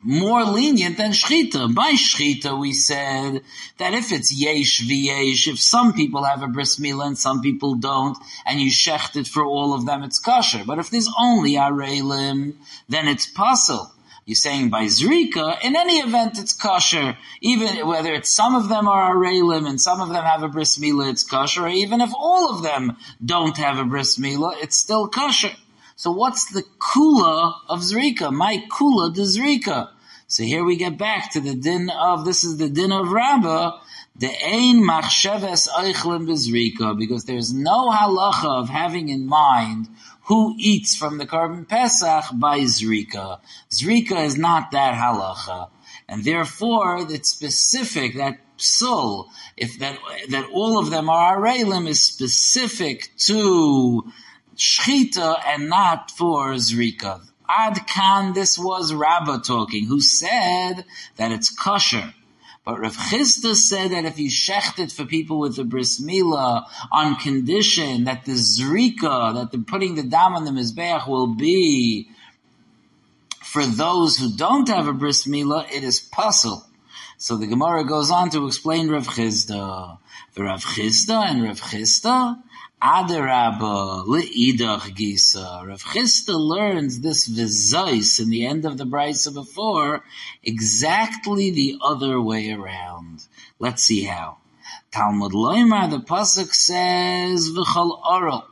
more 0.00 0.44
lenient 0.44 0.96
than 0.96 1.10
shchita. 1.10 1.74
By 1.74 1.92
shchita, 1.92 2.58
we 2.58 2.72
said 2.72 3.42
that 3.78 3.94
if 3.94 4.12
it's 4.12 4.32
yesh 4.32 4.80
v'yesh, 4.82 5.48
if 5.48 5.58
some 5.58 5.92
people 5.92 6.24
have 6.24 6.42
a 6.42 6.48
bris 6.48 6.78
milah 6.78 7.06
and 7.06 7.18
some 7.18 7.42
people 7.42 7.74
don't, 7.74 8.16
and 8.46 8.60
you 8.60 8.70
shecht 8.70 9.16
it 9.16 9.26
for 9.26 9.44
all 9.44 9.74
of 9.74 9.86
them, 9.86 10.02
it's 10.04 10.20
kosher. 10.20 10.62
But 10.64 10.78
if 10.78 10.90
there's 10.90 11.10
only 11.18 11.52
arelim, 11.52 12.54
then 12.88 13.08
it's 13.08 13.26
pasul. 13.26 13.90
You're 14.24 14.36
saying 14.36 14.68
by 14.68 14.84
zrika, 14.84 15.64
in 15.64 15.74
any 15.74 16.00
event, 16.00 16.38
it's 16.38 16.52
kosher. 16.52 17.16
Even 17.40 17.86
whether 17.86 18.12
it's 18.12 18.28
some 18.28 18.54
of 18.54 18.68
them 18.68 18.86
are 18.86 19.16
arelim 19.16 19.66
and 19.66 19.80
some 19.80 20.00
of 20.00 20.10
them 20.10 20.22
have 20.22 20.42
a 20.42 20.48
bris 20.48 20.78
milah, 20.78 21.10
it's 21.10 21.24
kosher. 21.24 21.64
Or 21.64 21.68
even 21.68 22.00
if 22.02 22.10
all 22.14 22.54
of 22.54 22.62
them 22.62 22.98
don't 23.24 23.56
have 23.56 23.78
a 23.78 23.84
bris 23.84 24.18
milah, 24.18 24.62
it's 24.62 24.76
still 24.76 25.08
kosher. 25.08 25.56
So 25.98 26.12
what's 26.12 26.52
the 26.52 26.62
kula 26.78 27.54
of 27.68 27.80
Zrika? 27.80 28.32
My 28.32 28.62
kula 28.70 29.12
de 29.12 29.22
Zrika. 29.22 29.90
So 30.28 30.44
here 30.44 30.62
we 30.62 30.76
get 30.76 30.96
back 30.96 31.32
to 31.32 31.40
the 31.40 31.56
din 31.56 31.90
of, 31.90 32.24
this 32.24 32.44
is 32.44 32.56
the 32.56 32.68
din 32.68 32.92
of 32.92 33.10
Rabbah, 33.10 33.80
the 34.14 34.28
ein 34.28 34.76
machsheves 34.76 35.68
eichlim 35.68 36.28
bezrika, 36.28 36.96
because 36.96 37.24
there's 37.24 37.52
no 37.52 37.90
halacha 37.90 38.62
of 38.62 38.68
having 38.68 39.08
in 39.08 39.26
mind 39.26 39.88
who 40.26 40.54
eats 40.56 40.94
from 40.94 41.18
the 41.18 41.26
korban 41.26 41.68
pesach 41.68 42.26
by 42.32 42.60
zrika. 42.60 43.40
Zrika 43.68 44.24
is 44.24 44.38
not 44.38 44.70
that 44.70 44.94
halacha, 44.94 45.68
and 46.08 46.22
therefore 46.22 47.06
it's 47.10 47.28
specific 47.28 48.14
that 48.14 48.38
psul, 48.56 49.26
if 49.56 49.80
that 49.80 49.98
that 50.28 50.48
all 50.52 50.78
of 50.78 50.90
them 50.90 51.10
are 51.10 51.40
arelim, 51.40 51.88
is 51.88 52.04
specific 52.04 53.10
to 53.18 54.12
shchita 54.58 55.40
and 55.46 55.68
not 55.68 56.10
for 56.10 56.52
zrika. 56.54 57.20
Ad 57.48 57.86
kan, 57.86 58.34
this 58.34 58.58
was 58.58 58.92
Rabbah 58.92 59.38
talking, 59.38 59.86
who 59.86 60.00
said 60.00 60.84
that 61.16 61.32
it's 61.32 61.48
kosher. 61.48 62.12
But 62.68 62.80
Rav 62.80 62.94
Chisda 62.94 63.54
said 63.54 63.92
that 63.92 64.04
if 64.04 64.18
you 64.18 64.28
shecht 64.28 64.78
it 64.78 64.92
for 64.92 65.06
people 65.06 65.38
with 65.38 65.56
the 65.56 65.64
bris 65.64 65.98
milah 66.02 66.66
on 66.92 67.16
condition 67.16 68.04
that 68.04 68.26
the 68.26 68.32
zrika, 68.32 69.32
that 69.32 69.52
the 69.52 69.58
putting 69.58 69.94
the 69.94 70.02
dam 70.02 70.34
on 70.34 70.44
the 70.44 70.50
mizbeach 70.50 71.08
will 71.08 71.28
be 71.28 72.10
for 73.42 73.64
those 73.64 74.18
who 74.18 74.36
don't 74.36 74.68
have 74.68 74.86
a 74.86 74.92
bris 74.92 75.26
milah, 75.26 75.64
it 75.72 75.82
is 75.82 75.98
pasul. 76.00 76.62
So 77.16 77.38
the 77.38 77.46
Gemara 77.46 77.86
goes 77.86 78.10
on 78.10 78.28
to 78.30 78.46
explain 78.46 78.90
Rav 78.90 79.06
Chisda. 79.06 79.96
The 80.34 80.42
Rav 80.42 80.62
Chisda 80.62 81.24
and 81.26 81.42
Rav 81.42 81.62
Chisda 81.62 82.42
Adarabba 82.80 84.06
leidach 84.06 84.94
gisa. 84.94 85.66
Rav 85.66 85.82
Chisda 85.82 86.38
learns 86.38 87.00
this 87.00 87.28
vizais 87.28 88.20
in 88.20 88.30
the 88.30 88.46
end 88.46 88.64
of 88.64 88.78
the 88.78 88.84
brisa 88.84 89.34
before 89.34 90.04
exactly 90.44 91.50
the 91.50 91.78
other 91.82 92.20
way 92.20 92.52
around. 92.52 93.24
Let's 93.58 93.82
see 93.82 94.04
how. 94.04 94.36
Talmud 94.92 95.32
Loimar, 95.32 95.90
the 95.90 95.98
pasuk 95.98 96.54
says 96.54 97.50
v'chol 97.50 98.00
oral. 98.00 98.46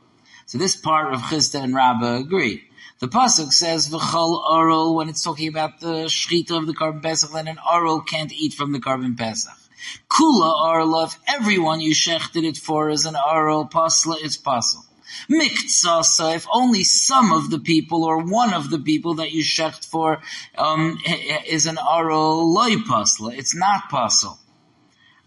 So 0.47 0.59
this 0.59 0.75
part 0.75 1.15
of 1.15 1.21
Chisda 1.21 1.63
and 1.63 1.73
Rabbah 1.73 2.17
agree. 2.17 2.65
The 2.99 3.07
pasuk 3.07 3.53
says 3.53 3.89
v'chol 3.89 4.43
oral 4.43 4.97
when 4.97 5.09
it's 5.09 5.23
talking 5.23 5.47
about 5.47 5.79
the 5.79 6.07
shchita 6.07 6.51
of 6.51 6.67
the 6.67 6.75
korban 6.75 7.01
pesach, 7.01 7.31
then 7.31 7.47
an 7.47 7.59
oral 7.73 8.01
can't 8.01 8.33
eat 8.33 8.55
from 8.55 8.73
the 8.73 8.81
korban 8.81 9.17
pesach. 9.17 9.57
Kula 10.09 10.53
arla, 10.61 11.05
if 11.05 11.19
everyone 11.27 11.81
you 11.81 11.95
shechted 11.95 12.45
it 12.45 12.57
for 12.57 12.91
is 12.91 13.07
an 13.07 13.17
aral 13.17 13.67
pasla, 13.69 14.17
it's 14.23 14.37
possible. 14.37 14.85
Miktsasa, 15.31 16.37
if 16.37 16.47
only 16.53 16.85
some 16.85 17.33
of 17.33 17.51
the 17.51 17.59
people 17.59 18.05
or 18.05 18.23
one 18.23 18.53
of 18.53 18.71
the 18.71 18.79
people 18.79 19.15
that 19.15 19.33
you 19.33 19.43
shecht 19.43 19.85
for 19.85 20.21
um, 20.59 20.99
is 21.47 21.67
an 21.67 21.79
aral 21.79 22.53
loy 22.53 22.77
pasla. 22.77 23.37
It's 23.37 23.55
not 23.55 23.89
pasul. 23.91 24.39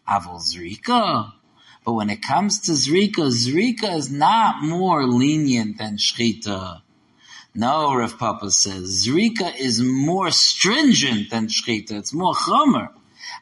Aval 0.08 0.40
zrika. 0.42 1.34
But 1.86 1.94
when 1.94 2.10
it 2.10 2.22
comes 2.22 2.60
to 2.62 2.74
zrika, 2.74 3.32
zrika 3.32 3.96
is 3.96 4.12
not 4.12 4.62
more 4.62 5.06
lenient 5.06 5.78
than 5.78 5.98
shchita. 5.98 6.82
No, 7.56 7.96
Rav 7.96 8.20
Papa 8.20 8.52
says, 8.52 9.08
Zrika 9.08 9.56
is 9.56 9.82
more 9.82 10.30
stringent 10.30 11.32
than 11.32 11.48
Shchita. 11.48 11.94
It's 11.94 12.14
more 12.14 12.36
chomer. 12.36 12.90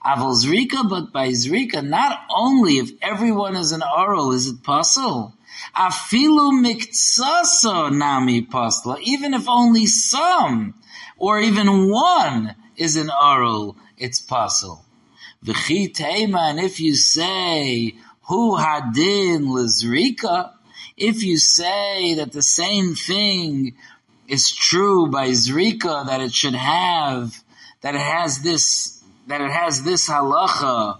Aval 0.05 0.36
Zrika, 0.36 0.89
but 0.89 1.12
by 1.12 1.29
Zrika, 1.29 1.86
not 1.86 2.19
only 2.29 2.77
if 2.77 2.91
everyone 3.01 3.55
is 3.55 3.71
an 3.71 3.83
oral 3.83 4.31
is 4.31 4.47
it 4.47 4.63
possible. 4.63 5.33
Afilu 5.75 6.51
miktsaso 6.63 7.91
nami 7.95 8.43
pasla, 8.43 8.99
even 9.01 9.33
if 9.33 9.47
only 9.47 9.86
some, 9.86 10.73
or 11.17 11.39
even 11.39 11.89
one 11.89 12.55
is 12.75 12.95
an 12.95 13.10
oral, 13.10 13.75
it's 13.97 14.21
possible. 14.21 14.86
V'chi 15.43 15.93
tema, 15.93 16.47
and 16.49 16.60
if 16.60 16.79
you 16.79 16.95
say, 16.95 17.95
hu 18.23 18.57
hadin 18.57 19.45
lizrika, 19.47 20.51
if 20.95 21.23
you 21.23 21.38
say 21.38 22.15
that 22.15 22.31
the 22.31 22.41
same 22.41 22.95
thing 22.95 23.75
is 24.27 24.51
true 24.51 25.07
by 25.07 25.29
Zrika 25.29 26.05
that 26.07 26.21
it 26.21 26.33
should 26.33 26.55
have, 26.55 27.43
that 27.81 27.95
it 27.95 28.01
has 28.01 28.41
this, 28.41 28.96
that 29.28 29.42
it 29.42 29.52
has 29.52 29.84
this 29.84 30.10
halacha, 30.10 31.00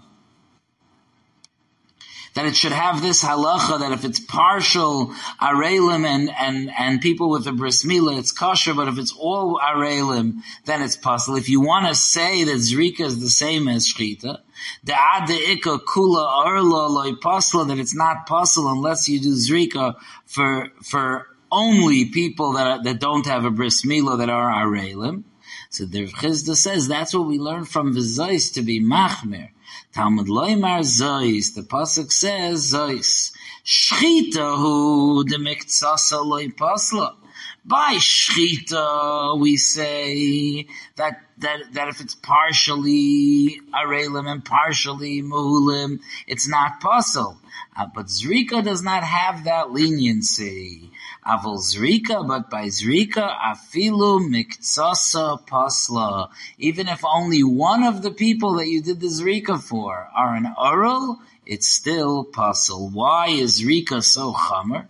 that 2.34 2.46
it 2.46 2.54
should 2.54 2.72
have 2.72 3.02
this 3.02 3.24
halacha 3.24 3.80
that 3.80 3.92
if 3.92 4.04
it's 4.04 4.20
partial 4.20 5.12
arelim 5.40 6.06
and, 6.06 6.30
and, 6.38 6.70
and 6.78 7.00
people 7.00 7.30
with 7.30 7.46
a 7.46 7.52
bris 7.52 7.84
milah, 7.84 8.18
it's 8.18 8.30
kosher, 8.30 8.74
but 8.74 8.86
if 8.86 8.98
it's 8.98 9.12
all 9.18 9.58
arelim, 9.58 10.40
then 10.66 10.82
it's 10.82 10.96
possible. 10.96 11.36
If 11.36 11.48
you 11.48 11.60
want 11.60 11.88
to 11.88 11.94
say 11.94 12.44
that 12.44 12.56
zrika 12.56 13.00
is 13.00 13.20
the 13.20 13.30
same 13.30 13.66
as 13.66 13.92
shchita, 13.92 14.38
the 14.84 15.50
ika 15.52 15.78
kula 15.78 16.26
arla 16.26 16.86
loy 16.86 17.12
that 17.12 17.76
it's 17.78 17.94
not 17.94 18.26
possible 18.26 18.70
unless 18.70 19.08
you 19.08 19.20
do 19.20 19.34
zrika 19.34 19.96
for, 20.26 20.68
for 20.82 21.26
only 21.50 22.04
people 22.06 22.52
that 22.52 22.84
that 22.84 23.00
don't 23.00 23.26
have 23.26 23.44
a 23.44 23.50
bris 23.50 23.84
milah 23.84 24.18
that 24.18 24.28
are 24.28 24.50
arelim. 24.66 25.24
So 25.70 25.84
the 25.84 26.06
Chisda 26.06 26.56
says 26.56 26.88
that's 26.88 27.14
what 27.14 27.26
we 27.26 27.38
learn 27.38 27.64
from 27.64 27.92
the 27.92 28.00
Vizais 28.00 28.54
to 28.54 28.62
be 28.62 28.80
machmir. 28.80 29.50
Talmud 29.92 30.26
loymar 30.26 30.80
zois. 30.80 31.54
The 31.54 31.62
pasuk 31.62 32.10
says 32.10 32.72
zois. 32.72 33.32
Shchita 33.64 34.56
hu 34.56 35.24
de 35.24 35.36
miktsasa 35.36 36.24
loy 36.24 36.48
pasla. 36.48 37.16
By 37.64 37.96
shchita, 37.96 39.38
we 39.38 39.56
say 39.58 40.66
that 40.96 41.27
that 41.40 41.72
that 41.72 41.88
if 41.88 42.00
it's 42.00 42.14
partially 42.14 43.60
arelim 43.74 44.30
and 44.30 44.44
partially 44.44 45.22
muhulim, 45.22 46.00
it's 46.26 46.48
not 46.48 46.80
possible. 46.80 47.38
Uh, 47.76 47.86
but 47.94 48.06
zrika 48.06 48.62
does 48.64 48.82
not 48.82 49.04
have 49.04 49.44
that 49.44 49.70
leniency. 49.70 50.90
Aval 51.28 51.58
Zrika, 51.58 52.26
but 52.26 52.48
by 52.48 52.68
Zrika, 52.68 53.36
Afilu 53.38 54.20
Miktsasa 54.30 55.46
Pasla. 55.46 56.30
Even 56.56 56.88
if 56.88 57.04
only 57.04 57.44
one 57.44 57.82
of 57.82 58.00
the 58.00 58.10
people 58.10 58.54
that 58.54 58.68
you 58.68 58.80
did 58.80 59.00
the 59.00 59.08
Zrika 59.08 59.60
for 59.60 60.08
are 60.16 60.34
an 60.34 60.54
Urul, 60.58 61.18
it's 61.44 61.68
still 61.68 62.24
Pasal. 62.24 62.90
Why 62.90 63.28
is 63.28 63.60
Zrika 63.60 64.02
so 64.02 64.32
Chamer? 64.32 64.86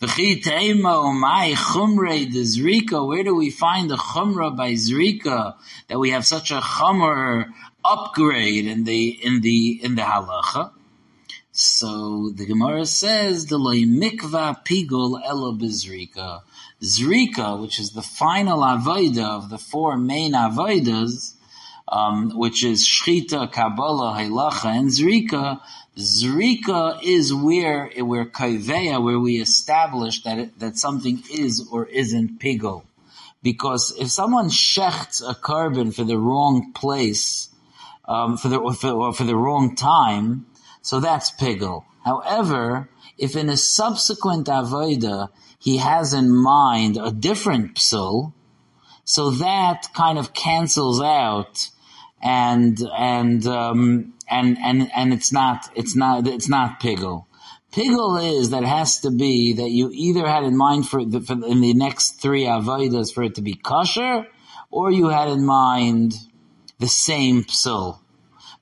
Where 0.00 0.08
do 0.10 0.16
we 3.34 3.50
find 3.50 3.90
the 3.90 3.96
chumra 3.96 4.56
by 4.56 4.74
zrika 4.74 5.56
that 5.88 5.98
we 5.98 6.10
have 6.10 6.24
such 6.24 6.52
a 6.52 6.60
chumra 6.60 7.52
upgrade 7.84 8.66
in 8.66 8.84
the 8.84 9.08
in 9.08 9.40
the 9.40 9.80
in 9.82 9.96
the 9.96 10.02
halacha? 10.02 10.70
So 11.50 12.30
the 12.30 12.46
Gemara 12.46 12.86
says 12.86 13.46
the 13.46 13.58
loy 13.58 13.78
mikva 13.78 14.64
pigul 14.64 15.20
elo 15.24 15.52
bezrika. 15.52 16.42
Zrika, 16.80 17.60
which 17.60 17.80
is 17.80 17.90
the 17.90 18.02
final 18.02 18.60
avoida 18.60 19.24
of 19.24 19.50
the 19.50 19.58
four 19.58 19.96
main 19.96 20.32
avoidas, 20.32 21.34
um, 21.88 22.30
which 22.38 22.62
is 22.62 22.86
shchita, 22.86 23.50
kabbalah, 23.50 24.16
halacha, 24.16 24.66
and 24.66 24.90
zrika. 24.90 25.60
Zrika 25.98 27.02
is 27.02 27.34
where 27.34 27.90
where 27.96 28.24
kaiveya, 28.24 29.02
where 29.02 29.18
we 29.18 29.40
establish 29.40 30.22
that 30.22 30.38
it, 30.38 30.58
that 30.60 30.78
something 30.78 31.22
is 31.30 31.68
or 31.72 31.86
isn't 31.86 32.38
pigul. 32.38 32.84
Because 33.42 33.94
if 33.98 34.08
someone 34.08 34.48
shechts 34.48 35.22
a 35.28 35.34
carbon 35.34 35.90
for 35.90 36.04
the 36.04 36.18
wrong 36.18 36.72
place, 36.72 37.48
um, 38.04 38.36
for 38.36 38.48
the 38.48 38.76
for, 38.80 39.12
for 39.12 39.24
the 39.24 39.36
wrong 39.36 39.74
time, 39.74 40.46
so 40.82 41.00
that's 41.00 41.32
pigul. 41.32 41.84
However, 42.04 42.88
if 43.18 43.34
in 43.34 43.48
a 43.48 43.56
subsequent 43.56 44.46
avoida 44.46 45.30
he 45.58 45.78
has 45.78 46.14
in 46.14 46.30
mind 46.30 46.96
a 46.96 47.10
different 47.10 47.74
psul, 47.74 48.32
so 49.04 49.30
that 49.30 49.88
kind 49.94 50.16
of 50.16 50.32
cancels 50.32 51.00
out, 51.00 51.70
and 52.20 52.78
and 52.96 53.46
um, 53.46 54.14
and 54.28 54.58
and 54.58 54.90
and 54.94 55.12
it's 55.12 55.32
not 55.32 55.70
it's 55.74 55.96
not 55.96 56.26
it's 56.26 56.48
not 56.48 56.80
pigul. 56.80 57.26
Pigul 57.72 58.38
is 58.38 58.50
that 58.50 58.64
has 58.64 59.00
to 59.00 59.10
be 59.10 59.52
that 59.54 59.70
you 59.70 59.90
either 59.92 60.26
had 60.26 60.42
in 60.42 60.56
mind 60.56 60.88
for, 60.88 61.04
the, 61.04 61.20
for 61.20 61.34
in 61.34 61.60
the 61.60 61.74
next 61.74 62.20
three 62.20 62.44
avodas 62.44 63.12
for 63.12 63.22
it 63.22 63.34
to 63.34 63.42
be 63.42 63.54
kosher, 63.54 64.26
or 64.70 64.90
you 64.90 65.08
had 65.08 65.28
in 65.28 65.44
mind 65.44 66.14
the 66.78 66.88
same 66.88 67.44
psul. 67.44 67.98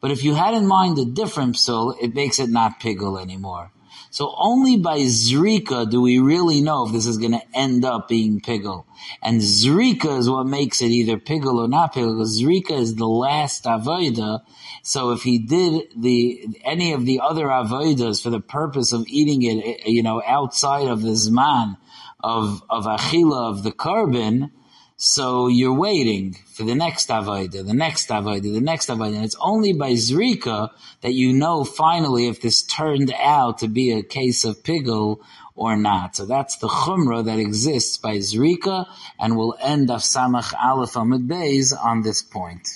But 0.00 0.10
if 0.10 0.24
you 0.24 0.34
had 0.34 0.54
in 0.54 0.66
mind 0.66 0.98
a 0.98 1.04
different 1.04 1.54
psul, 1.54 1.96
it 2.00 2.14
makes 2.14 2.38
it 2.38 2.50
not 2.50 2.80
pigul 2.80 3.20
anymore. 3.20 3.70
So 4.16 4.34
only 4.38 4.78
by 4.78 5.00
zrika 5.00 5.90
do 5.90 6.00
we 6.00 6.20
really 6.20 6.62
know 6.62 6.86
if 6.86 6.92
this 6.94 7.04
is 7.04 7.18
going 7.18 7.32
to 7.32 7.42
end 7.52 7.84
up 7.84 8.08
being 8.08 8.40
pigul. 8.40 8.86
And 9.20 9.42
zrika 9.42 10.16
is 10.16 10.30
what 10.30 10.46
makes 10.46 10.80
it 10.80 10.86
either 10.86 11.18
pigul 11.18 11.62
or 11.62 11.68
not 11.68 11.94
pigul. 11.94 12.24
Zrika 12.24 12.80
is 12.80 12.94
the 12.94 13.06
last 13.06 13.64
avoida. 13.64 14.40
So 14.82 15.10
if 15.12 15.20
he 15.20 15.36
did 15.36 15.92
the 15.94 16.48
any 16.64 16.94
of 16.94 17.04
the 17.04 17.20
other 17.20 17.44
avoidas 17.48 18.22
for 18.22 18.30
the 18.30 18.40
purpose 18.40 18.94
of 18.94 19.04
eating 19.06 19.42
it, 19.42 19.62
eh, 19.62 19.82
you 19.84 20.02
know, 20.02 20.22
outside 20.24 20.88
of 20.88 21.02
the 21.02 21.10
zman 21.10 21.76
of 22.18 22.62
of 22.70 22.86
achila 22.86 23.50
of 23.50 23.64
the 23.64 23.72
korban, 23.72 24.50
so 24.96 25.48
you're 25.48 25.74
waiting 25.74 26.36
for 26.54 26.62
the 26.62 26.74
next 26.74 27.08
avodah, 27.08 27.66
the 27.66 27.74
next 27.74 28.08
avodah, 28.08 28.42
the 28.42 28.60
next 28.60 28.88
avodah. 28.88 29.16
And 29.16 29.24
it's 29.24 29.36
only 29.40 29.74
by 29.74 29.92
zrika 29.92 30.70
that 31.02 31.12
you 31.12 31.34
know 31.34 31.64
finally 31.64 32.28
if 32.28 32.40
this 32.40 32.62
turned 32.62 33.12
out 33.12 33.58
to 33.58 33.68
be 33.68 33.92
a 33.92 34.02
case 34.02 34.44
of 34.44 34.62
pigul 34.62 35.20
or 35.54 35.76
not. 35.76 36.16
So 36.16 36.24
that's 36.24 36.56
the 36.56 36.68
chumrah 36.68 37.26
that 37.26 37.38
exists 37.38 37.98
by 37.98 38.16
zrika, 38.18 38.86
and 39.18 39.36
we'll 39.36 39.56
end 39.60 39.90
of 39.90 40.00
samach 40.00 40.54
aleph 40.54 40.96
amid 40.96 41.28
beis 41.28 41.74
on 41.78 42.02
this 42.02 42.22
point. 42.22 42.66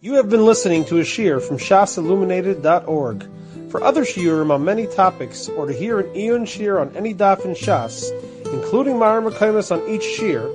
You 0.00 0.14
have 0.14 0.28
been 0.28 0.44
listening 0.44 0.84
to 0.86 0.98
a 0.98 1.02
shiur 1.02 1.42
from 1.42 1.58
shasilluminated.org. 1.58 3.28
For 3.70 3.82
other 3.82 4.02
shiurim 4.02 4.52
on 4.52 4.64
many 4.64 4.86
topics, 4.86 5.48
or 5.48 5.66
to 5.66 5.72
hear 5.72 5.98
an 5.98 6.16
Eon 6.16 6.46
shiur 6.46 6.80
on 6.80 6.96
any 6.96 7.12
daf 7.12 7.44
in 7.44 7.52
Shas, 7.52 8.12
including 8.52 8.94
Mareh 8.94 9.28
Mekomos 9.28 9.72
on 9.72 9.88
each 9.90 10.02
shiur, 10.02 10.54